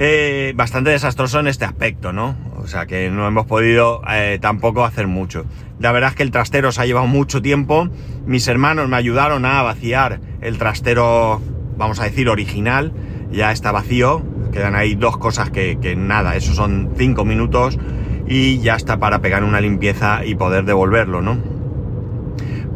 Eh, 0.00 0.52
bastante 0.54 0.90
desastroso 0.90 1.40
en 1.40 1.48
este 1.48 1.64
aspecto, 1.64 2.12
¿no? 2.12 2.36
O 2.56 2.68
sea 2.68 2.86
que 2.86 3.10
no 3.10 3.26
hemos 3.26 3.46
podido 3.46 4.00
eh, 4.08 4.38
tampoco 4.40 4.84
hacer 4.84 5.08
mucho. 5.08 5.44
La 5.80 5.90
verdad 5.90 6.10
es 6.10 6.16
que 6.16 6.22
el 6.22 6.30
trastero 6.30 6.70
se 6.70 6.82
ha 6.82 6.86
llevado 6.86 7.06
mucho 7.06 7.42
tiempo. 7.42 7.88
Mis 8.26 8.46
hermanos 8.46 8.88
me 8.88 8.96
ayudaron 8.96 9.44
a 9.44 9.62
vaciar 9.62 10.20
el 10.40 10.58
trastero, 10.58 11.40
vamos 11.76 11.98
a 12.00 12.04
decir, 12.04 12.28
original. 12.28 12.92
Ya 13.30 13.52
está 13.52 13.72
vacío. 13.72 14.22
Quedan 14.52 14.74
ahí 14.74 14.94
dos 14.94 15.18
cosas 15.18 15.50
que, 15.50 15.94
nada, 15.96 16.36
eso 16.36 16.54
son 16.54 16.90
cinco 16.96 17.24
minutos 17.24 17.78
y 18.26 18.58
ya 18.58 18.76
está 18.76 18.98
para 18.98 19.20
pegar 19.20 19.44
una 19.44 19.60
limpieza 19.60 20.24
y 20.24 20.34
poder 20.34 20.64
devolverlo, 20.64 21.22
¿no? 21.22 21.38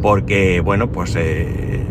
Porque, 0.00 0.61
bueno, 0.61 0.90
pues 0.90 1.14
eh, 1.16 1.85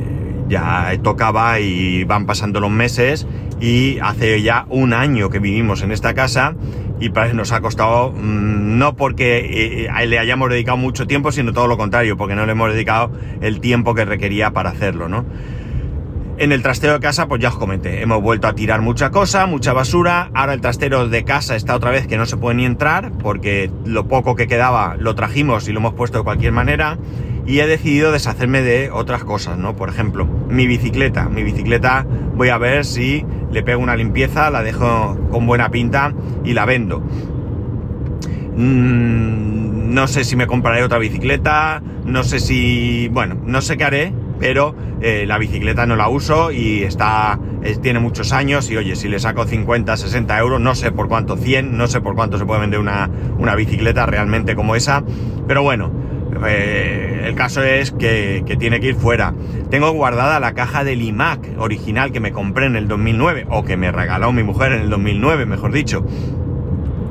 ya 0.50 0.92
tocaba 1.02 1.60
y 1.60 2.04
van 2.04 2.26
pasando 2.26 2.60
los 2.60 2.72
meses 2.72 3.28
y 3.60 4.00
hace 4.00 4.42
ya 4.42 4.66
un 4.70 4.94
año 4.94 5.30
que 5.30 5.40
vivimos 5.40 5.82
en 5.84 5.92
esta 5.92 6.14
casa 6.14 6.56
y 7.00 7.10
nos 7.34 7.52
ha 7.52 7.62
costado 7.62 8.12
mm, 8.12 8.78
no 8.78 8.96
porque 8.96 9.88
eh, 9.88 10.06
le 10.08 10.20
hayamos 10.20 10.50
dedicado 10.50 10.78
mucho 10.78 11.08
tiempo, 11.08 11.32
sino 11.32 11.52
todo 11.52 11.68
lo 11.68 11.78
contrario, 11.78 12.16
porque 12.16 12.36
no 12.36 12.46
le 12.46 12.52
hemos 12.52 12.72
dedicado 12.72 13.12
el 13.42 13.60
tiempo 13.60 13.96
que 13.96 14.06
requería 14.06 14.52
para 14.52 14.70
hacerlo, 14.70 15.10
¿no? 15.10 15.26
En 16.42 16.52
el 16.52 16.64
trastero 16.64 16.94
de 16.94 17.00
casa, 17.00 17.28
pues 17.28 17.40
ya 17.40 17.50
os 17.50 17.56
comenté, 17.56 18.02
hemos 18.02 18.20
vuelto 18.20 18.48
a 18.48 18.56
tirar 18.56 18.82
mucha 18.82 19.12
cosa, 19.12 19.46
mucha 19.46 19.74
basura. 19.74 20.32
Ahora 20.34 20.56
el 20.56 20.60
trastero 20.60 21.08
de 21.08 21.24
casa 21.24 21.56
está 21.56 21.76
otra 21.76 21.92
vez 21.92 22.08
que 22.08 22.18
no 22.18 22.26
se 22.26 22.36
puede 22.36 22.56
ni 22.56 22.66
entrar, 22.66 23.12
porque 23.12 23.70
lo 23.86 24.08
poco 24.08 24.36
que 24.36 24.48
quedaba 24.48 24.96
lo 24.98 25.14
trajimos 25.14 25.68
y 25.68 25.72
lo 25.72 25.82
hemos 25.82 25.94
puesto 25.94 26.18
de 26.18 26.24
cualquier 26.24 26.52
manera 26.52 26.98
y 27.46 27.60
he 27.60 27.68
decidido 27.68 28.12
deshacerme 28.12 28.64
de 28.64 28.90
otras 28.90 29.24
cosas, 29.24 29.60
¿no? 29.60 29.76
Por 29.76 29.90
ejemplo, 29.90 30.26
mi 30.26 30.66
bicicleta. 30.66 31.30
Mi 31.30 31.44
bicicleta 31.44 32.08
voy 32.34 32.50
a 32.50 32.58
ver 32.58 32.86
si 32.86 33.24
le 33.52 33.62
pego 33.62 33.80
una 33.80 33.96
limpieza, 33.96 34.50
la 34.50 34.64
dejo 34.64 35.16
con 35.30 35.46
buena 35.46 35.70
pinta 35.70 36.12
y 36.44 36.54
la 36.54 36.66
vendo. 36.66 37.04
Mm, 38.58 39.94
no 39.94 40.08
sé 40.08 40.24
si 40.24 40.36
me 40.36 40.48
compraré 40.48 40.84
otra 40.84 40.98
bicicleta, 40.98 41.84
no 42.04 42.24
sé 42.24 42.40
si... 42.40 43.10
bueno, 43.10 43.38
no 43.46 43.62
sé 43.62 43.78
qué 43.78 43.84
haré, 43.84 44.14
pero 44.42 44.76
eh, 45.00 45.26
la 45.26 45.38
bicicleta 45.38 45.86
no 45.86 45.96
la 45.96 46.10
uso 46.10 46.52
y 46.52 46.84
está 46.84 47.40
tiene 47.82 48.00
muchos 48.00 48.34
años 48.34 48.72
y 48.72 48.78
oye, 48.78 48.96
si 48.96 49.08
le 49.08 49.20
saco 49.20 49.46
50, 49.46 49.96
60 49.96 50.40
euros, 50.40 50.60
no 50.60 50.74
sé 50.74 50.92
por 50.92 51.08
cuánto, 51.08 51.38
100, 51.38 51.78
no 51.78 51.88
sé 51.88 52.02
por 52.02 52.16
cuánto 52.16 52.40
se 52.40 52.46
puede 52.46 52.60
vender 52.60 52.80
una, 52.80 53.10
una 53.38 53.56
bicicleta 53.56 54.08
realmente 54.08 54.56
como 54.56 54.76
esa, 54.76 55.04
pero 55.48 55.62
bueno, 55.62 55.92
eh, 56.48 57.24
el 57.26 57.36
caso 57.36 57.64
es 57.64 57.92
que, 57.92 58.44
tiene 58.60 58.80
que 58.80 58.88
ir 58.88 58.96
fuera. 58.96 59.34
Tengo 59.70 59.92
guardada 59.92 60.40
la 60.40 60.54
caja 60.54 60.84
del 60.84 61.02
iMac 61.02 61.60
original 61.60 62.12
que 62.12 62.20
me 62.20 62.32
compré 62.32 62.66
en 62.66 62.76
el 62.76 62.88
2009, 62.88 63.48
o 63.50 63.64
que 63.64 63.78
me 63.78 63.92
regaló 63.92 64.32
mi 64.32 64.44
mujer 64.44 64.72
en 64.72 64.82
el 64.82 64.90
2009, 64.90 65.46
mejor 65.46 65.72
dicho. 65.72 66.06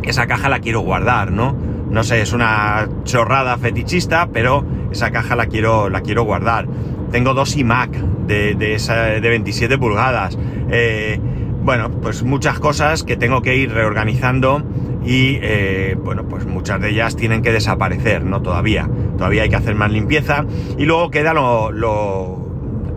Esa 0.02 0.26
caja 0.26 0.48
la 0.48 0.60
quiero 0.60 0.80
guardar, 0.80 1.30
¿no? 1.30 1.56
No 1.90 2.04
sé, 2.04 2.22
es 2.22 2.32
una 2.32 2.88
chorrada 3.04 3.56
fetichista, 3.58 4.28
pero 4.32 4.64
esa 4.90 5.10
caja 5.10 5.36
la 5.36 5.46
quiero, 5.46 5.90
la 5.90 6.00
quiero 6.00 6.24
guardar. 6.24 6.66
Tengo 7.10 7.34
dos 7.34 7.56
iMac 7.56 7.90
de, 7.90 8.54
de, 8.54 9.20
de 9.20 9.28
27 9.28 9.78
pulgadas. 9.78 10.38
Eh, 10.70 11.18
bueno, 11.62 11.90
pues 11.90 12.22
muchas 12.22 12.58
cosas 12.58 13.02
que 13.02 13.16
tengo 13.16 13.42
que 13.42 13.56
ir 13.56 13.72
reorganizando 13.72 14.62
y 15.04 15.38
eh, 15.42 15.96
bueno, 16.02 16.24
pues 16.28 16.46
muchas 16.46 16.80
de 16.80 16.90
ellas 16.90 17.16
tienen 17.16 17.42
que 17.42 17.52
desaparecer, 17.52 18.24
¿no? 18.24 18.42
Todavía, 18.42 18.88
todavía 19.16 19.42
hay 19.42 19.50
que 19.50 19.56
hacer 19.56 19.74
más 19.74 19.90
limpieza 19.90 20.44
y 20.78 20.84
luego 20.84 21.10
queda 21.10 21.34
lo, 21.34 21.70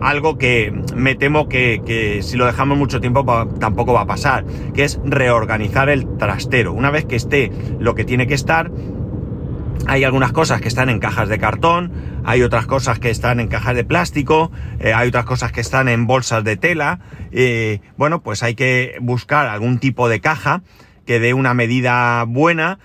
algo 0.00 0.36
que 0.36 0.72
me 0.94 1.14
temo 1.14 1.48
que, 1.48 2.20
si 2.22 2.36
lo 2.36 2.46
dejamos 2.46 2.76
mucho 2.76 3.00
tiempo 3.00 3.24
tampoco 3.58 3.94
va 3.94 4.02
a 4.02 4.06
pasar, 4.06 4.44
que 4.74 4.84
es 4.84 5.00
reorganizar 5.04 5.88
el 5.88 6.16
trastero. 6.18 6.72
Una 6.72 6.90
vez 6.90 7.06
que 7.06 7.16
esté 7.16 7.50
lo 7.78 7.94
que 7.94 8.04
tiene 8.04 8.26
que 8.26 8.34
estar, 8.34 8.70
hay 9.86 10.04
algunas 10.04 10.32
cosas 10.32 10.60
que 10.60 10.68
están 10.68 10.88
en 10.88 10.98
cajas 10.98 11.28
de 11.28 11.38
cartón, 11.38 11.92
hay 12.24 12.42
otras 12.42 12.66
cosas 12.66 12.98
que 12.98 13.10
están 13.10 13.38
en 13.38 13.48
cajas 13.48 13.74
de 13.74 13.84
plástico, 13.84 14.50
eh, 14.80 14.94
hay 14.94 15.08
otras 15.08 15.26
cosas 15.26 15.52
que 15.52 15.60
están 15.60 15.88
en 15.88 16.06
bolsas 16.06 16.42
de 16.42 16.56
tela. 16.56 17.00
Eh, 17.32 17.80
bueno, 17.96 18.22
pues 18.22 18.42
hay 18.42 18.54
que 18.54 18.96
buscar 19.00 19.46
algún 19.46 19.78
tipo 19.78 20.08
de 20.08 20.20
caja 20.20 20.62
que 21.06 21.20
dé 21.20 21.34
una 21.34 21.52
medida 21.52 22.24
buena 22.24 22.78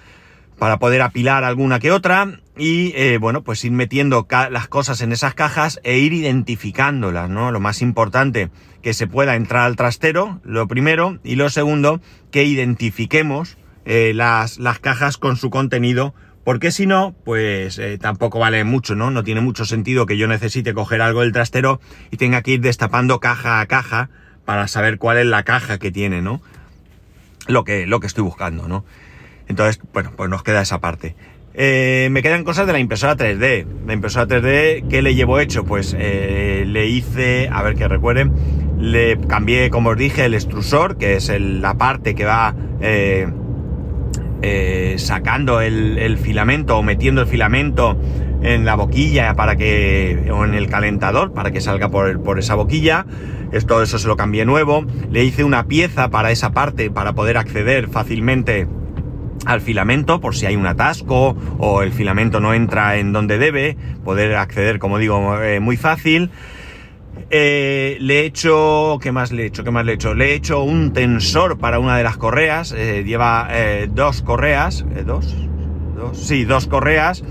para 0.58 0.78
poder 0.78 1.02
apilar 1.02 1.46
alguna 1.46 1.80
que 1.80 1.92
otra 1.92 2.42
y 2.58 2.92
eh, 2.98 3.18
bueno 3.18 3.46
pues 3.46 3.64
ir 3.64 3.72
metiendo 3.72 4.28
las 4.52 4.68
cosas 4.68 5.00
en 5.00 5.14
esas 5.14 5.34
cajas 5.34 5.80
e 5.84 6.00
ir 6.00 6.12
identificándolas 6.12 7.30
no 7.30 7.54
lo 7.54 7.62
más 7.62 7.82
importante 7.82 8.50
que 8.82 8.94
se 8.94 9.08
pueda 9.08 9.38
entrar 9.38 9.62
al 9.64 9.78
trastero 9.78 10.42
lo 10.44 10.68
primero 10.68 11.18
y 11.24 11.36
lo 11.36 11.50
segundo 11.50 12.02
que 12.30 12.44
identifiquemos 12.44 13.58
las, 13.86 14.60
las 14.60 14.80
cajas 14.80 15.18
con 15.18 15.38
su 15.38 15.50
contenido 15.50 16.14
porque 16.50 16.72
si 16.72 16.88
no, 16.88 17.14
pues 17.26 17.78
eh, 17.78 18.00
tampoco 18.00 18.40
vale 18.40 18.64
mucho, 18.64 18.96
¿no? 18.96 19.12
No 19.12 19.24
tiene 19.24 19.40
mucho 19.40 19.66
sentido 19.66 20.08
que 20.08 20.18
yo 20.18 20.28
necesite 20.28 20.74
coger 20.74 21.00
algo 21.00 21.22
del 21.22 21.32
trastero 21.32 21.80
y 22.10 22.18
tenga 22.18 22.42
que 22.42 22.54
ir 22.54 22.62
destapando 22.62 23.20
caja 23.20 23.60
a 23.60 23.68
caja 23.68 24.10
para 24.46 24.68
saber 24.68 24.98
cuál 24.98 25.20
es 25.20 25.28
la 25.28 25.44
caja 25.44 25.78
que 25.78 25.92
tiene, 25.92 26.24
¿no? 26.24 26.42
lo 27.46 27.64
que, 27.64 27.86
lo 27.86 28.00
que 28.00 28.08
estoy 28.08 28.24
buscando, 28.24 28.68
¿no? 28.68 28.84
Entonces, 29.48 29.80
bueno, 29.94 30.12
pues 30.18 30.28
nos 30.28 30.42
queda 30.42 30.64
esa 30.64 30.80
parte. 30.80 31.16
Eh, 31.54 32.08
me 32.10 32.24
quedan 32.24 32.44
cosas 32.44 32.66
de 32.66 32.74
la 32.74 32.80
impresora 32.80 33.16
3D. 33.16 33.68
La 33.86 33.94
impresora 33.94 34.26
3D, 34.26 34.88
¿qué 34.90 35.04
le 35.04 35.14
llevo 35.14 35.40
hecho? 35.40 35.66
Pues 35.66 35.96
eh, 35.96 36.64
le 36.66 36.88
hice, 36.88 37.48
a 37.52 37.62
ver 37.62 37.76
que 37.76 37.88
recuerden, 37.88 38.34
le 38.80 39.20
cambié, 39.20 39.70
como 39.70 39.92
os 39.92 39.98
dije, 39.98 40.26
el 40.26 40.34
extrusor, 40.34 40.98
que 40.98 41.16
es 41.16 41.30
la 41.40 41.76
parte 41.76 42.16
que 42.16 42.26
va 42.26 42.56
sacando 44.98 45.62
el, 45.62 46.18
filamento 46.18 46.78
o 46.78 46.84
metiendo 46.84 47.22
el 47.22 47.28
filamento 47.28 48.00
en 48.42 48.66
la 48.66 48.76
boquilla 48.76 49.34
para 49.36 49.56
que, 49.56 50.30
o 50.34 50.46
en 50.46 50.54
el 50.54 50.70
calentador 50.70 51.34
para 51.34 51.52
que 51.52 51.62
salga 51.62 51.90
por, 51.90 52.22
por 52.24 52.40
esa 52.40 52.56
boquilla. 52.56 53.06
Todo 53.68 53.84
eso 53.84 54.00
se 54.00 54.08
lo 54.08 54.16
cambié 54.16 54.46
nuevo. 54.46 54.86
Le 55.12 55.24
hice 55.24 55.44
una 55.44 55.66
pieza 55.68 56.10
para 56.10 56.32
esa 56.32 56.52
parte 56.52 56.90
para 56.90 57.14
poder 57.14 57.38
acceder 57.38 57.88
fácilmente 57.88 58.68
al 59.46 59.62
filamento 59.62 60.20
por 60.20 60.36
si 60.36 60.46
hay 60.46 60.56
un 60.56 60.68
atasco 60.68 61.36
o 61.58 61.82
el 61.82 61.92
filamento 61.92 62.40
no 62.40 62.54
entra 62.54 62.98
en 62.98 63.14
donde 63.14 63.38
debe, 63.38 63.78
poder 64.04 64.36
acceder, 64.36 64.80
como 64.80 64.98
digo, 64.98 65.42
eh, 65.42 65.60
muy 65.60 65.78
fácil. 65.78 66.32
Eh, 67.32 67.98
le 68.00 68.22
he 68.22 68.26
hecho, 68.26 68.98
¿qué 69.02 69.12
más 69.12 69.32
le 69.32 69.44
he 69.44 69.46
hecho? 69.46 69.64
¿Qué 69.64 69.72
más 69.72 69.86
le 69.86 69.92
he 69.92 69.96
hecho? 69.96 70.14
Le 70.14 70.32
he 70.32 70.34
hecho 70.34 70.64
un 70.64 70.94
tensor 70.94 71.60
para 71.60 71.80
una 71.80 71.96
de 71.98 72.04
las 72.04 72.18
correas, 72.18 72.74
eh, 72.76 73.04
lleva 73.06 73.48
dos 73.90 74.22
correas, 74.24 74.84
dos, 75.06 75.36
dos, 75.96 76.18
sí, 76.18 76.46
dos 76.46 76.68
correas 76.68 77.24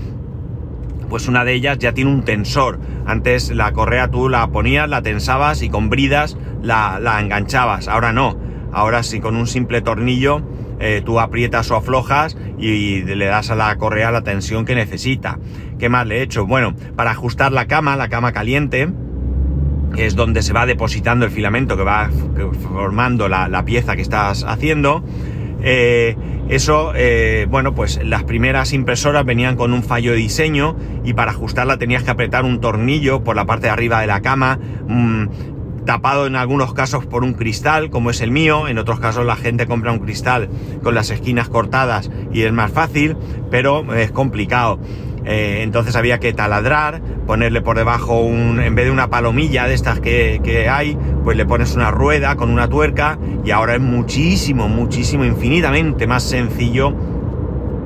pues 1.09 1.27
una 1.27 1.43
de 1.43 1.53
ellas 1.53 1.79
ya 1.79 1.93
tiene 1.93 2.11
un 2.11 2.23
tensor. 2.23 2.79
Antes 3.05 3.49
la 3.49 3.73
correa 3.73 4.09
tú 4.09 4.29
la 4.29 4.47
ponías, 4.51 4.87
la 4.87 5.01
tensabas 5.01 5.61
y 5.63 5.69
con 5.69 5.89
bridas 5.89 6.37
la, 6.61 7.19
enganchabas. 7.19 7.87
Ahora 7.87 8.13
no. 8.13 8.37
Ahora 8.71 9.01
sí, 9.01 9.19
con 9.19 9.35
un 9.35 9.47
simple 9.47 9.81
tornillo 9.81 10.43
eh, 10.79 11.01
tú 11.03 11.19
aprietas 11.19 11.71
o 11.71 11.75
aflojas 11.75 12.37
y, 12.59 13.01
le 13.01 13.25
das 13.25 13.49
a 13.49 13.55
la 13.55 13.75
correa 13.77 14.11
la 14.11 14.21
tensión 14.21 14.63
que 14.63 14.75
necesita. 14.75 15.39
¿Qué 15.79 15.89
más 15.89 16.05
le 16.05 16.19
he 16.19 16.21
hecho? 16.21 16.45
Bueno, 16.45 16.75
para 16.95 17.11
ajustar 17.11 17.51
la 17.51 17.65
cama, 17.65 17.95
la 17.95 18.09
cama 18.09 18.31
caliente, 18.31 18.89
que 19.95 20.05
es 20.05 20.15
donde 20.15 20.41
se 20.41 20.53
va 20.53 20.65
depositando 20.65 21.25
el 21.25 21.31
filamento 21.31 21.77
que 21.77 21.83
va 21.83 22.09
formando 22.61 23.27
la, 23.27 23.63
pieza 23.65 23.95
que 23.95 24.01
estás 24.01 24.43
haciendo. 24.43 25.03
Eh, 25.61 26.15
eso, 26.49 26.93
eh, 26.95 27.45
bueno, 27.49 27.75
pues 27.75 28.03
las 28.03 28.23
primeras 28.23 28.73
impresoras 28.73 29.23
venían 29.23 29.55
con 29.55 29.71
un 29.71 29.83
fallo 29.83 30.11
de 30.11 30.17
diseño 30.17 30.75
y 31.03 31.13
para 31.13 31.31
ajustarla 31.31 31.77
tenías 31.77 32.03
que 32.03 32.11
apretar 32.11 32.43
un 32.43 32.59
tornillo 32.59 33.23
por 33.23 33.35
la 33.35 33.45
parte 33.45 33.67
de 33.67 33.71
arriba 33.71 34.01
de 34.01 34.07
la 34.07 34.21
cama, 34.21 34.57
mm, 34.87 35.85
tapado 35.85 36.25
en 36.27 36.35
algunos 36.35 36.73
casos 36.73 37.05
por 37.05 37.23
un 37.23 37.33
cristal, 37.33 37.89
como 37.89 38.09
es 38.09 38.21
el 38.21 38.31
mío, 38.31 38.67
en 38.67 38.77
otros 38.79 38.99
casos 38.99 39.25
la 39.25 39.35
gente 39.35 39.67
compra 39.67 39.91
un 39.91 39.99
cristal 39.99 40.49
con 40.83 40.95
las 40.95 41.11
esquinas 41.11 41.49
cortadas 41.49 42.09
y 42.33 42.41
es 42.41 42.51
más 42.51 42.71
fácil, 42.71 43.15
pero 43.51 43.93
es 43.93 44.11
complicado. 44.11 44.79
Eh, 45.25 45.59
entonces 45.63 45.95
había 45.95 46.19
que 46.19 46.33
taladrar, 46.33 47.01
ponerle 47.27 47.61
por 47.61 47.77
debajo 47.77 48.19
un, 48.19 48.59
en 48.59 48.75
vez 48.75 48.85
de 48.85 48.91
una 48.91 49.09
palomilla 49.09 49.67
de 49.67 49.73
estas 49.73 49.99
que, 49.99 50.41
que, 50.43 50.69
hay, 50.69 50.97
pues 51.23 51.37
le 51.37 51.45
pones 51.45 51.75
una 51.75 51.91
rueda 51.91 52.35
con 52.35 52.49
una 52.49 52.67
tuerca 52.67 53.19
y 53.43 53.51
ahora 53.51 53.75
es 53.75 53.81
muchísimo, 53.81 54.67
muchísimo, 54.69 55.25
infinitamente 55.25 56.07
más 56.07 56.23
sencillo 56.23 56.95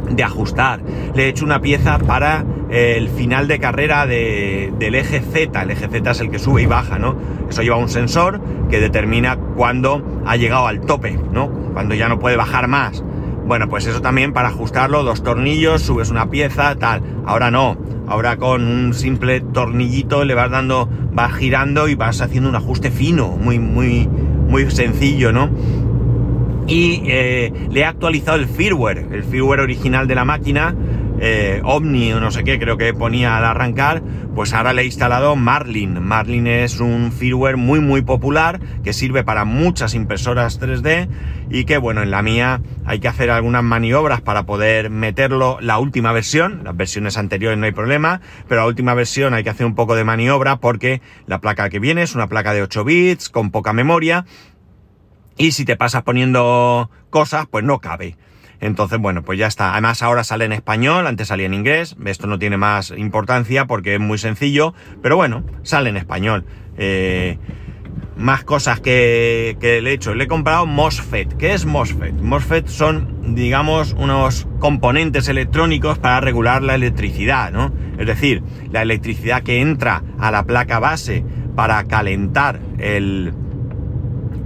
de 0.10 0.24
ajustar. 0.24 0.82
Le 1.14 1.26
he 1.26 1.28
hecho 1.30 1.46
una 1.46 1.60
pieza 1.60 1.98
para 2.00 2.46
eh, 2.70 2.96
el 2.98 3.10
final 3.10 3.48
de 3.48 3.60
carrera 3.60 4.06
del 4.06 4.96
eje 4.96 5.22
Z. 5.22 5.62
El 5.62 5.72
eje 5.72 5.88
Z 5.88 6.12
es 6.12 6.22
el 6.22 6.30
que 6.30 6.40
sube 6.40 6.64
y 6.64 6.66
baja, 6.66 7.00
¿no? 7.00 7.16
Eso 7.50 7.62
lleva 7.62 7.78
un 7.78 7.90
sensor 7.90 8.42
que 8.70 8.80
determina 8.80 9.38
cuándo 9.38 10.24
ha 10.26 10.36
llegado 10.36 10.68
al 10.68 10.82
tope, 10.82 11.18
¿no? 11.32 11.50
Cuando 11.74 11.96
ya 11.96 12.10
no 12.10 12.20
puede 12.20 12.36
bajar 12.36 12.68
más. 12.68 13.04
Bueno, 13.46 13.68
pues 13.68 13.86
eso 13.86 14.02
también 14.02 14.34
para 14.34 14.50
ajustarlo, 14.50 15.04
dos 15.04 15.22
tornillos, 15.22 15.82
subes 15.82 16.10
una 16.10 16.30
pieza, 16.30 16.76
tal. 16.76 17.02
Ahora 17.26 17.52
no, 17.52 17.78
ahora 18.08 18.38
con 18.38 18.66
un 18.66 18.94
simple 18.94 19.42
tornillito 19.42 20.24
le 20.24 20.34
vas 20.34 20.50
dando, 20.50 20.90
vas 21.12 21.34
girando 21.34 21.88
y 21.88 21.96
vas 21.96 22.22
haciendo 22.22 22.50
un 22.50 22.56
ajuste 22.56 22.90
fino, 22.90 23.30
muy, 23.38 23.60
muy, 23.60 24.08
muy 24.08 24.70
sencillo, 24.72 25.34
¿no? 25.34 25.50
Y 26.68 27.04
eh, 27.06 27.52
le 27.70 27.82
he 27.82 27.86
actualizado 27.86 28.38
el 28.38 28.48
firmware, 28.48 29.10
el 29.12 29.24
firmware 29.24 29.60
original 29.60 30.08
de 30.08 30.16
la 30.16 30.24
máquina, 30.24 30.74
eh, 31.20 31.62
o 31.64 31.80
no 31.80 32.32
sé 32.32 32.44
qué, 32.44 32.60
creo 32.60 32.78
que 32.78 32.94
ponía 32.94 33.38
al 33.38 33.46
arrancar, 33.46 34.02
pues 34.36 34.54
ahora 34.54 34.74
le 34.74 34.82
he 34.82 34.86
instalado 34.86 35.36
Marlin. 35.36 36.02
Marlin 36.02 36.48
es 36.48 36.80
un 36.80 37.12
firmware 37.12 37.58
muy 37.58 37.80
muy 37.80 38.02
popular 38.02 38.60
que 38.84 38.94
sirve 38.94 39.24
para 39.24 39.46
muchas 39.46 39.94
impresoras 39.94 40.60
3D 40.60 41.08
y 41.50 41.66
que 41.66 41.78
bueno, 41.78 42.02
en 42.02 42.12
la 42.12 42.22
mía 42.22 42.62
hay 42.86 43.00
que 43.00 43.08
hacer 43.08 43.30
algunas 43.30 43.64
maniobras 43.64 44.22
para 44.22 44.46
poder 44.46 44.90
meterlo 44.90 45.58
la 45.62 45.80
última 45.80 46.12
versión, 46.12 46.62
las 46.64 46.76
versiones 46.76 47.18
anteriores 47.18 47.58
no 47.58 47.66
hay 47.66 47.72
problema, 47.72 48.22
pero 48.48 48.62
la 48.62 48.68
última 48.68 48.94
versión 48.94 49.34
hay 49.34 49.44
que 49.44 49.50
hacer 49.50 49.66
un 49.66 49.76
poco 49.76 49.96
de 49.96 50.04
maniobra 50.04 50.58
porque 50.58 51.02
la 51.28 51.40
placa 51.40 51.70
que 51.70 51.80
viene 51.80 52.02
es 52.02 52.16
una 52.16 52.28
placa 52.28 52.54
de 52.54 52.64
8 52.64 52.84
bits 52.84 53.30
con 53.30 53.52
poca 53.52 53.74
memoria 53.74 54.26
y 55.38 55.52
si 55.52 55.66
te 55.66 55.76
pasas 55.76 56.04
poniendo 56.04 56.90
cosas, 57.10 57.48
pues 57.50 57.64
no 57.64 57.80
cabe. 57.80 58.18
Entonces, 58.64 58.98
bueno, 58.98 59.24
pues 59.24 59.38
ya 59.38 59.48
está. 59.48 59.74
Además, 59.74 60.02
ahora 60.02 60.24
sale 60.24 60.46
en 60.46 60.54
español, 60.54 61.06
antes 61.06 61.28
salía 61.28 61.48
en 61.48 61.54
inglés. 61.54 61.98
Esto 62.06 62.28
no 62.28 62.40
tiene 62.40 62.56
más 62.56 62.92
importancia 62.92 63.66
porque 63.66 63.96
es 63.96 64.00
muy 64.00 64.18
sencillo, 64.18 64.74
pero 65.02 65.18
bueno, 65.18 65.44
sale 65.64 65.90
en 65.90 65.98
español. 65.98 66.46
Eh, 66.78 67.38
más 68.16 68.46
cosas 68.46 68.80
que, 68.80 69.58
que, 69.60 69.82
le 69.82 69.90
he 69.90 69.94
hecho. 69.94 70.16
Le 70.16 70.24
he 70.24 70.28
comprado 70.28 70.66
MOSFET. 70.66 71.36
¿Qué 71.36 71.54
es 71.54 71.66
MOSFET? 71.66 72.14
MOSFET 72.14 72.68
son, 72.68 73.36
digamos, 73.36 73.94
unos 74.00 74.48
componentes 74.60 75.28
electrónicos 75.28 76.00
para 76.00 76.22
regular 76.22 76.64
la 76.64 76.76
electricidad, 76.76 77.52
¿no? 77.52 77.74
Es 77.98 78.08
decir, 78.08 78.44
la 78.72 78.82
electricidad 78.82 79.44
que 79.44 79.60
entra 79.60 80.04
a 80.18 80.32
la 80.32 80.46
placa 80.46 80.80
base 80.80 81.26
para 81.54 81.84
calentar 81.84 82.62
el, 82.78 83.34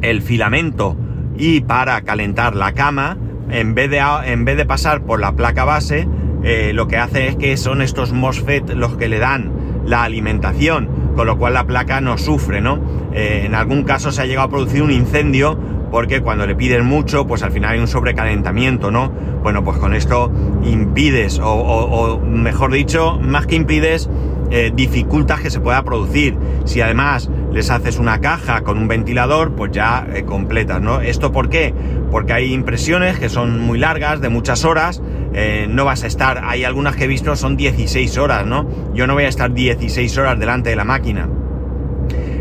el 0.01 0.21
filamento 0.24 0.97
y 1.38 1.62
para 1.62 2.01
calentar 2.01 2.55
la 2.55 2.74
cama, 2.74 3.17
en 3.50 3.75
vez 3.75 3.89
de, 3.89 4.01
en 4.25 4.46
vez 4.46 4.58
de 4.58 4.66
pasar 4.66 5.01
por 5.01 5.20
la 5.20 5.34
placa 5.34 5.66
base, 5.66 6.08
eh, 6.44 6.72
lo 6.74 6.88
que 6.88 6.98
hace 6.98 7.27
es 7.27 7.36
que 7.36 7.58
son 7.58 7.82
estos 7.82 8.13
MOSFET 8.13 8.70
los 8.74 8.98
que 8.98 9.08
le 9.08 9.20
dan 9.20 9.51
la 9.86 10.04
alimentación, 10.04 10.89
con 11.16 11.27
lo 11.27 11.38
cual 11.38 11.54
la 11.54 11.66
placa 11.66 12.01
no 12.01 12.18
sufre, 12.18 12.62
¿no? 12.62 12.80
Eh, 13.13 13.44
en 13.46 13.56
algún 13.56 13.84
caso 13.84 14.12
se 14.12 14.22
ha 14.22 14.25
llegado 14.25 14.48
a 14.48 14.50
producir 14.50 14.84
un 14.84 14.92
incendio 14.92 15.58
porque 15.92 16.22
cuando 16.22 16.46
le 16.46 16.56
piden 16.56 16.86
mucho, 16.86 17.25
pues 17.25 17.44
al 17.44 17.51
final 17.51 17.72
hay 17.72 17.79
un 17.79 17.88
sobrecalentamiento, 17.88 18.92
¿no? 18.92 19.10
Bueno, 19.42 19.64
pues 19.64 19.77
con 19.77 19.94
esto 19.94 20.31
impides, 20.64 21.40
o 21.42 22.20
mejor 22.20 22.74
dicho, 22.74 23.18
más 23.22 23.48
que 23.48 23.55
impides, 23.55 24.10
eh, 24.50 24.72
dificultas 24.74 25.42
que 25.42 25.50
se 25.50 25.60
pueda 25.60 25.83
producir. 25.83 26.38
Si 26.66 26.81
además 26.81 27.29
les 27.51 27.70
haces 27.70 28.00
una 28.00 28.22
caja 28.22 28.62
con 28.62 28.77
un 28.77 28.88
ventilador, 28.88 29.55
pues 29.55 29.72
ya 29.72 30.07
eh, 30.14 30.24
completas, 30.24 30.81
¿no? 30.81 31.01
¿Esto 31.01 31.31
por 31.31 31.50
qué? 31.50 31.74
Porque 32.12 32.33
hay 32.33 32.53
impresiones 32.53 33.20
que 33.20 33.29
son 33.29 33.60
muy 33.60 33.77
largas, 33.77 34.22
de 34.22 34.29
muchas 34.29 34.66
horas, 34.66 35.01
eh, 35.33 35.68
no 35.70 35.86
vas 35.86 36.03
a 36.03 36.07
estar, 36.07 36.42
hay 36.44 36.64
algunas 36.64 36.96
que 36.96 37.05
he 37.05 37.07
visto 37.07 37.36
son 37.36 37.57
16 37.57 38.18
horas, 38.18 38.46
¿no? 38.46 38.68
Yo 38.94 39.07
no 39.07 39.14
voy 39.14 39.25
a 39.25 39.27
estar 39.27 39.53
16 39.53 40.18
horas 40.18 40.40
delante 40.40 40.70
de 40.70 40.75
la 40.75 40.83
máquina. 40.83 41.27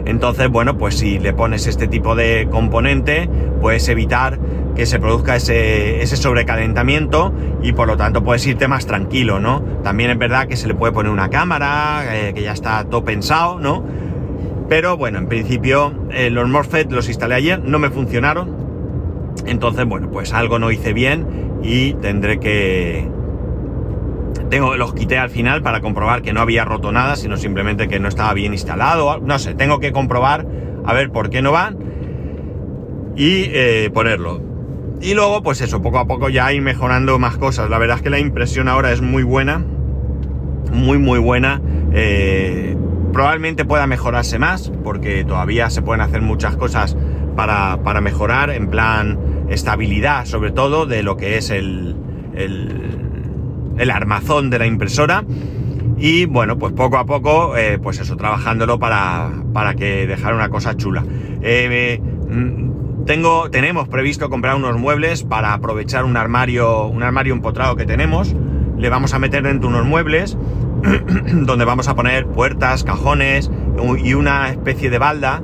Entonces, 0.07 0.49
bueno, 0.49 0.79
pues 0.79 0.97
si 0.97 1.19
le 1.19 1.33
pones 1.33 1.66
este 1.66 1.88
tipo 1.88 2.14
de 2.14 2.49
componente, 2.51 3.29
puedes 3.61 3.88
evitar 3.88 4.38
que 4.77 4.87
se 4.87 5.01
produzca 5.01 5.37
ese, 5.37 6.03
ese, 6.03 6.16
sobrecalentamiento 6.16 7.33
y 7.62 7.73
por 7.73 7.88
lo 7.88 7.97
tanto 7.97 8.23
puedes 8.23 8.47
irte 8.47 8.69
más 8.69 8.87
tranquilo, 8.87 9.40
¿no? 9.40 9.62
También 9.83 10.11
es 10.11 10.19
verdad 10.19 10.47
que 10.47 10.57
se 10.57 10.69
le 10.69 10.75
puede 10.75 10.92
poner 10.92 11.11
una 11.11 11.29
cámara, 11.29 12.05
eh, 12.12 12.35
que 12.35 12.42
ya 12.42 12.53
está 12.53 12.85
todo 12.85 13.05
pensado, 13.05 13.59
¿no? 13.59 13.85
Pero 14.69 14.97
bueno, 14.97 15.19
en 15.19 15.29
principio 15.29 15.92
eh, 16.11 16.31
los 16.31 16.49
MOSFET 16.49 16.90
los 16.92 17.09
instalé 17.09 17.35
ayer, 17.35 17.59
no 17.59 17.79
me 17.79 17.90
funcionaron. 17.90 18.55
Entonces, 19.47 19.87
bueno, 19.87 20.11
pues 20.11 20.33
algo 20.33 20.59
no 20.59 20.71
hice 20.71 20.92
bien 20.92 21.59
y 21.62 21.95
tendré 21.95 22.38
que... 22.38 23.09
Tengo, 24.50 24.76
los 24.76 24.94
quité 24.94 25.18
al 25.18 25.30
final 25.30 25.62
para 25.62 25.80
comprobar 25.80 26.22
que 26.22 26.32
no 26.32 26.40
había 26.40 26.64
roto 26.64 26.92
nada, 26.92 27.16
sino 27.16 27.37
simplemente 27.37 27.88
que 27.88 27.98
no 27.98 28.09
estaba 28.09 28.32
bien 28.35 28.52
instalado. 28.52 29.18
No 29.18 29.38
sé, 29.38 29.54
tengo 29.54 29.80
que 29.80 29.92
comprobar 29.92 30.46
a 30.85 30.92
ver 30.92 31.11
por 31.11 31.30
qué 31.30 31.42
no 31.42 31.52
van 31.52 31.78
y 33.16 33.44
eh, 33.48 33.90
ponerlo. 33.92 34.42
Y 35.00 35.14
luego, 35.14 35.42
pues 35.42 35.61
eso, 35.61 35.82
poco 35.82 35.98
a 35.98 36.06
poco 36.06 36.28
ya 36.28 36.52
ir 36.52 36.62
mejorando 36.62 37.18
más 37.18 37.37
cosas. 37.37 37.68
La 37.68 37.78
verdad 37.78 37.96
es 37.96 38.02
que 38.02 38.11
la 38.11 38.18
impresión 38.18 38.68
ahora 38.68 38.92
es 38.92 39.02
muy 39.02 39.22
buena. 39.22 39.64
Muy, 40.72 40.98
muy 40.98 41.18
buena. 41.18 41.61
Eh, 41.92 42.76
probablemente 43.12 43.64
pueda 43.64 43.87
mejorarse 43.87 44.38
más, 44.38 44.72
porque 44.85 45.24
todavía 45.24 45.70
se 45.70 45.82
pueden 45.82 46.00
hacer 46.00 46.22
muchas 46.22 46.56
cosas 46.56 46.96
para, 47.35 47.82
para 47.82 48.00
mejorar, 48.00 48.50
en 48.50 48.68
plan 48.68 49.18
estabilidad, 49.48 50.24
sobre 50.24 50.50
todo, 50.50 50.87
de 50.87 51.02
lo 51.02 51.16
que 51.16 51.37
es 51.37 51.50
el, 51.50 51.96
el, 52.35 53.06
el 53.79 53.91
armazón 53.91 54.51
de 54.51 54.59
la 54.59 54.67
impresora. 54.67 55.25
Y 55.99 56.27
bueno, 56.27 56.59
pues 56.59 56.73
poco 56.75 56.99
a 56.99 57.07
poco, 57.07 57.57
eh, 57.57 57.79
pues 57.83 57.99
eso, 58.01 58.17
trabajándolo 58.17 58.79
para, 58.79 59.31
para 59.53 59.75
que 59.75 60.07
dejar 60.07 60.35
una 60.35 60.51
cosa 60.51 60.77
chula. 60.77 61.05
Eh, 61.41 62.01
tengo, 63.07 63.51
tenemos 63.51 63.89
previsto 63.89 64.29
comprar 64.29 64.57
unos 64.57 64.79
muebles 64.79 65.23
para 65.23 65.55
aprovechar 65.55 66.05
un 66.05 66.17
armario, 66.17 66.87
un 66.87 67.03
armario 67.03 67.33
empotrado 67.33 67.77
que 67.77 67.87
tenemos. 67.87 68.35
Le 68.77 68.91
vamos 68.91 69.15
a 69.15 69.19
meter 69.19 69.43
dentro 69.43 69.69
unos 69.69 69.87
muebles 69.87 70.37
donde 71.33 71.65
vamos 71.65 71.89
a 71.89 71.95
poner 71.95 72.27
puertas, 72.27 72.85
cajones 72.85 73.51
y 74.03 74.15
una 74.15 74.51
especie 74.51 74.91
de 74.91 74.99
balda. 74.99 75.41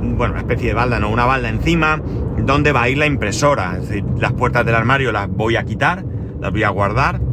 Bueno, 0.00 0.34
una 0.34 0.40
especie 0.42 0.68
de 0.68 0.74
balda, 0.74 1.00
no, 1.00 1.08
una 1.10 1.24
balda 1.24 1.48
encima 1.48 2.00
donde 2.38 2.70
va 2.70 2.82
a 2.82 2.88
ir 2.88 2.98
la 2.98 3.06
impresora. 3.06 3.78
Es 3.78 3.88
decir, 3.88 4.04
las 4.18 4.34
puertas 4.34 4.64
del 4.64 4.76
armario 4.76 5.10
las 5.10 5.28
voy 5.28 5.56
a 5.56 5.64
quitar, 5.64 6.04
las 6.38 6.52
voy 6.52 6.62
a 6.62 6.68
guardar 6.68 7.25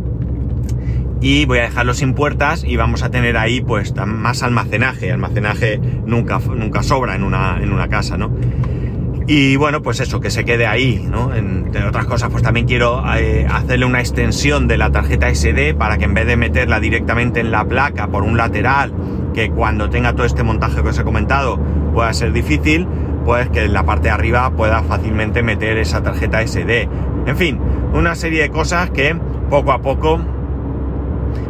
y 1.23 1.45
voy 1.45 1.59
a 1.59 1.61
dejarlo 1.61 1.93
sin 1.93 2.13
puertas 2.13 2.65
y 2.65 2.75
vamos 2.75 3.01
a 3.01 3.09
tener 3.09 3.37
ahí 3.37 3.61
pues 3.61 3.93
más 3.95 4.43
almacenaje. 4.43 5.09
Almacenaje 5.09 5.79
nunca, 6.05 6.39
nunca 6.39 6.83
sobra 6.83 7.15
en 7.15 7.23
una, 7.23 7.59
en 7.63 7.71
una 7.71 7.87
casa, 7.87 8.17
¿no? 8.17 8.29
Y 9.25 9.55
bueno, 9.55 9.81
pues 9.81 10.01
eso, 10.01 10.19
que 10.19 10.29
se 10.29 10.43
quede 10.43 10.67
ahí, 10.67 11.07
¿no? 11.09 11.33
Entre 11.33 11.85
otras 11.85 12.07
cosas, 12.07 12.29
pues 12.29 12.43
también 12.43 12.67
quiero 12.67 13.01
eh, 13.15 13.47
hacerle 13.49 13.85
una 13.85 14.01
extensión 14.01 14.67
de 14.67 14.75
la 14.75 14.91
tarjeta 14.91 15.33
SD 15.33 15.75
para 15.75 15.97
que 15.97 16.03
en 16.03 16.13
vez 16.13 16.27
de 16.27 16.35
meterla 16.35 16.81
directamente 16.81 17.39
en 17.39 17.51
la 17.51 17.63
placa 17.63 18.09
por 18.09 18.23
un 18.23 18.35
lateral, 18.35 18.93
que 19.33 19.49
cuando 19.49 19.89
tenga 19.89 20.13
todo 20.13 20.25
este 20.25 20.43
montaje 20.43 20.83
que 20.83 20.89
os 20.89 20.99
he 20.99 21.05
comentado 21.05 21.57
pueda 21.93 22.11
ser 22.11 22.33
difícil, 22.33 22.85
pues 23.23 23.47
que 23.47 23.63
en 23.63 23.71
la 23.71 23.85
parte 23.85 24.09
de 24.09 24.13
arriba 24.13 24.51
pueda 24.57 24.83
fácilmente 24.83 25.41
meter 25.41 25.77
esa 25.77 26.03
tarjeta 26.03 26.45
SD. 26.45 26.89
En 27.27 27.37
fin, 27.37 27.59
una 27.93 28.13
serie 28.15 28.41
de 28.41 28.49
cosas 28.49 28.89
que 28.89 29.15
poco 29.49 29.71
a 29.71 29.81
poco 29.81 30.19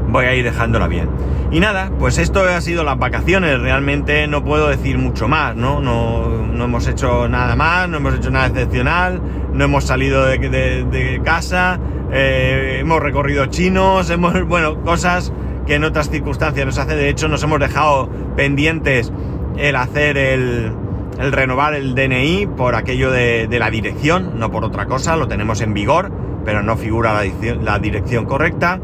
voy 0.09 0.25
a 0.25 0.35
ir 0.35 0.43
dejándola 0.43 0.87
bien. 0.87 1.09
Y 1.51 1.59
nada, 1.59 1.91
pues 1.99 2.17
esto 2.17 2.41
ha 2.41 2.61
sido 2.61 2.83
las 2.83 2.97
vacaciones, 2.97 3.59
realmente 3.59 4.27
no 4.27 4.43
puedo 4.43 4.69
decir 4.69 4.97
mucho 4.97 5.27
más, 5.27 5.55
¿no? 5.55 5.81
No, 5.81 6.27
no 6.47 6.65
hemos 6.65 6.87
hecho 6.87 7.27
nada 7.27 7.55
más, 7.55 7.87
no 7.89 7.97
hemos 7.97 8.15
hecho 8.15 8.31
nada 8.31 8.47
excepcional, 8.47 9.21
no 9.53 9.63
hemos 9.63 9.83
salido 9.83 10.25
de, 10.25 11.21
casa, 11.23 11.79
eh, 12.11 12.77
hemos 12.79 13.01
recorrido 13.01 13.45
chinos, 13.47 14.09
hemos, 14.09 14.43
bueno, 14.47 14.81
cosas 14.81 15.31
que 15.67 15.75
en 15.75 15.83
otras 15.83 16.09
circunstancias 16.09 16.65
nos 16.65 16.77
hace, 16.77 16.95
de 16.95 17.09
hecho 17.09 17.27
nos 17.27 17.43
hemos 17.43 17.59
dejado 17.59 18.09
pendientes 18.35 19.13
el 19.57 19.75
hacer 19.75 20.17
el, 20.17 20.73
el 21.19 21.31
renovar 21.31 21.73
el 21.73 21.95
DNI 21.95 22.47
por 22.47 22.75
aquello 22.75 23.11
de, 23.11 23.47
la 23.51 23.69
dirección, 23.69 24.39
no 24.39 24.51
por 24.51 24.65
otra 24.65 24.85
cosa, 24.85 25.15
lo 25.15 25.27
tenemos 25.27 25.61
en 25.61 25.73
vigor, 25.73 26.11
pero 26.45 26.63
no 26.63 26.77
figura 26.77 27.21
la 27.61 27.79
dirección 27.79 28.25
correcta. 28.25 28.79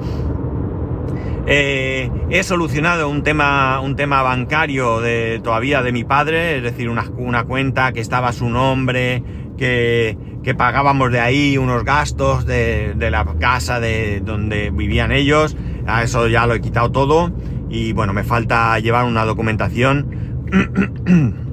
Eh, 1.48 2.12
he 2.30 2.44
solucionado 2.44 3.10
un 3.10 3.24
tema, 3.24 3.80
un 3.80 3.96
tema 3.96 4.22
bancario 4.22 5.02
de, 5.02 5.40
todavía 5.44 5.82
de 5.82 5.92
mi 5.92 6.04
padre, 6.04 6.58
es 6.58 6.64
decir, 6.64 6.90
una, 6.90 7.10
una 7.18 7.44
cuenta 7.46 7.92
que 7.92 8.02
estaba 8.02 8.30
a 8.30 8.34
su 8.34 8.50
nombre, 8.50 9.24
que, 9.58 10.18
que, 10.44 10.54
pagábamos 10.54 11.12
de 11.12 11.20
ahí 11.20 11.58
unos 11.58 11.84
gastos 11.84 12.46
de, 12.46 12.94
de 12.96 13.12
la 13.12 13.26
casa 13.40 13.80
de 13.80 14.22
donde 14.22 14.70
vivían 14.70 15.12
ellos. 15.12 15.56
A 15.88 16.04
eso 16.04 16.28
ya 16.28 16.46
lo 16.46 16.54
he 16.54 16.62
quitado 16.62 16.92
todo. 16.92 17.32
Y 17.70 17.94
bueno, 17.94 18.14
me 18.14 18.24
falta 18.24 18.78
llevar 18.80 19.06
una 19.06 19.26
documentación. 19.26 20.08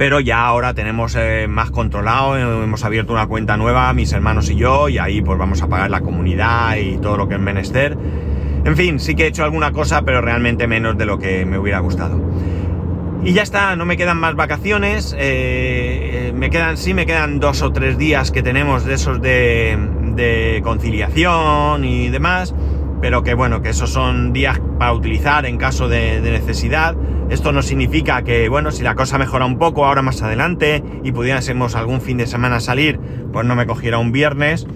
Pero 0.00 0.18
ya 0.18 0.46
ahora 0.46 0.72
tenemos 0.72 1.14
eh, 1.14 1.46
más 1.46 1.70
controlado, 1.70 2.38
hemos 2.38 2.84
abierto 2.86 3.12
una 3.12 3.26
cuenta 3.26 3.58
nueva, 3.58 3.92
mis 3.92 4.10
hermanos 4.14 4.48
y 4.48 4.56
yo, 4.56 4.88
y 4.88 4.96
ahí 4.96 5.20
pues 5.20 5.38
vamos 5.38 5.60
a 5.60 5.68
pagar 5.68 5.90
la 5.90 6.00
comunidad 6.00 6.76
y 6.76 6.96
todo 6.96 7.18
lo 7.18 7.28
que 7.28 7.34
es 7.34 7.40
menester. 7.40 7.98
En 8.64 8.76
fin, 8.76 9.00
sí 9.00 9.14
que 9.14 9.24
he 9.24 9.26
hecho 9.26 9.44
alguna 9.44 9.72
cosa, 9.72 10.02
pero 10.02 10.20
realmente 10.20 10.66
menos 10.66 10.98
de 10.98 11.06
lo 11.06 11.18
que 11.18 11.46
me 11.46 11.58
hubiera 11.58 11.78
gustado. 11.80 12.20
Y 13.22 13.34
ya 13.34 13.42
está, 13.42 13.76
no 13.76 13.84
me 13.84 13.96
quedan 13.96 14.18
más 14.18 14.34
vacaciones. 14.34 15.14
Eh, 15.18 16.32
me 16.34 16.48
quedan, 16.50 16.76
sí, 16.76 16.94
me 16.94 17.04
quedan 17.04 17.38
dos 17.38 17.62
o 17.62 17.70
tres 17.70 17.98
días 17.98 18.30
que 18.30 18.42
tenemos 18.42 18.84
de 18.84 18.94
esos 18.94 19.20
de, 19.20 19.78
de 20.14 20.60
conciliación 20.64 21.84
y 21.84 22.08
demás. 22.08 22.54
Pero 23.02 23.22
que 23.22 23.34
bueno, 23.34 23.62
que 23.62 23.70
esos 23.70 23.90
son 23.90 24.32
días 24.32 24.60
para 24.78 24.92
utilizar 24.92 25.46
en 25.46 25.58
caso 25.58 25.88
de, 25.88 26.20
de, 26.20 26.30
necesidad. 26.30 26.96
Esto 27.30 27.52
no 27.52 27.62
significa 27.62 28.22
que, 28.22 28.48
bueno, 28.48 28.72
si 28.72 28.82
la 28.82 28.94
cosa 28.94 29.16
mejora 29.16 29.46
un 29.46 29.58
poco 29.58 29.86
ahora 29.86 30.02
más 30.02 30.20
adelante 30.22 30.82
y 31.02 31.12
pudiésemos 31.12 31.76
algún 31.76 32.00
fin 32.00 32.18
de 32.18 32.26
semana 32.26 32.60
salir, 32.60 32.98
pues 33.32 33.46
no 33.46 33.54
me 33.54 33.66
cogiera 33.66 33.98
un 33.98 34.12
viernes. 34.12 34.66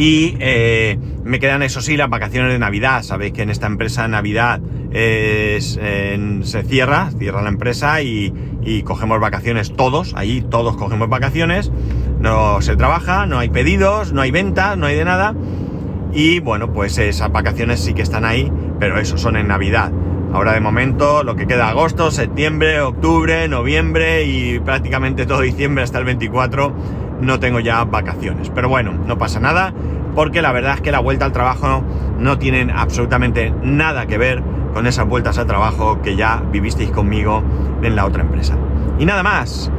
Y 0.00 0.34
eh, 0.40 0.98
me 1.24 1.38
quedan, 1.40 1.62
eso 1.62 1.82
sí, 1.82 1.94
las 1.98 2.08
vacaciones 2.08 2.50
de 2.50 2.58
Navidad. 2.58 3.02
Sabéis 3.02 3.34
que 3.34 3.42
en 3.42 3.50
esta 3.50 3.66
empresa 3.66 4.08
Navidad 4.08 4.58
es, 4.92 5.78
eh, 5.78 6.40
se 6.42 6.62
cierra, 6.62 7.10
cierra 7.18 7.42
la 7.42 7.50
empresa 7.50 8.00
y, 8.00 8.32
y, 8.62 8.82
cogemos 8.82 9.20
vacaciones 9.20 9.76
todos. 9.76 10.14
Allí 10.16 10.40
todos 10.40 10.78
cogemos 10.78 11.10
vacaciones. 11.10 11.70
No 12.18 12.62
se 12.62 12.76
trabaja, 12.76 13.26
no 13.26 13.40
hay 13.40 13.50
pedidos, 13.50 14.14
no 14.14 14.22
hay 14.22 14.30
ventas, 14.30 14.78
no 14.78 14.86
hay 14.86 14.96
de 14.96 15.04
nada. 15.04 15.34
Y 16.14 16.40
bueno, 16.40 16.72
pues 16.72 16.96
esas 16.96 17.30
vacaciones 17.30 17.80
sí 17.80 17.92
que 17.92 18.00
están 18.00 18.24
ahí, 18.24 18.50
pero 18.78 18.98
eso 18.98 19.18
son 19.18 19.36
en 19.36 19.48
Navidad. 19.48 19.92
Ahora 20.32 20.54
de 20.54 20.60
momento 20.60 21.24
lo 21.24 21.36
que 21.36 21.46
queda 21.46 21.68
agosto, 21.68 22.10
septiembre, 22.10 22.80
octubre, 22.80 23.48
noviembre 23.48 24.24
y 24.24 24.60
prácticamente 24.60 25.26
todo 25.26 25.42
diciembre 25.42 25.84
hasta 25.84 25.98
el 25.98 26.06
24 26.06 26.72
no 27.20 27.40
tengo 27.40 27.60
ya 27.60 27.84
vacaciones. 27.84 28.50
Pero 28.54 28.68
bueno, 28.68 28.92
no 29.06 29.18
pasa 29.18 29.40
nada 29.40 29.72
porque 30.14 30.42
la 30.42 30.52
verdad 30.52 30.74
es 30.74 30.80
que 30.80 30.90
la 30.90 31.00
vuelta 31.00 31.24
al 31.24 31.32
trabajo 31.32 31.82
no 32.18 32.38
tienen 32.38 32.70
absolutamente 32.70 33.54
nada 33.62 34.06
que 34.06 34.18
ver 34.18 34.42
con 34.74 34.86
esas 34.86 35.06
vueltas 35.06 35.38
al 35.38 35.46
trabajo 35.46 36.00
que 36.02 36.16
ya 36.16 36.42
vivisteis 36.52 36.90
conmigo 36.90 37.42
en 37.82 37.96
la 37.96 38.06
otra 38.06 38.22
empresa. 38.22 38.56
Y 38.98 39.06
nada 39.06 39.22
más. 39.22 39.70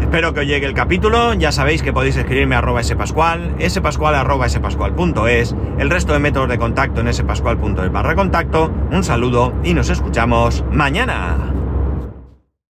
Espero 0.00 0.32
que 0.32 0.40
os 0.40 0.46
llegue 0.46 0.66
el 0.66 0.74
capítulo, 0.74 1.34
ya 1.34 1.52
sabéis 1.52 1.82
que 1.82 1.92
podéis 1.92 2.16
escribirme 2.16 2.56
a 2.56 2.58
arroba 2.58 2.82
spascual, 2.82 3.54
spascual 3.68 4.14
arroba 4.14 4.46
el 4.46 5.90
resto 5.90 6.12
de 6.14 6.18
métodos 6.18 6.48
de 6.48 6.58
contacto 6.58 7.00
en 7.00 7.12
spascual.es 7.12 7.92
barra 7.92 8.16
contacto, 8.16 8.72
un 8.90 9.04
saludo 9.04 9.52
y 9.62 9.74
nos 9.74 9.88
escuchamos 9.88 10.64
mañana. 10.72 11.49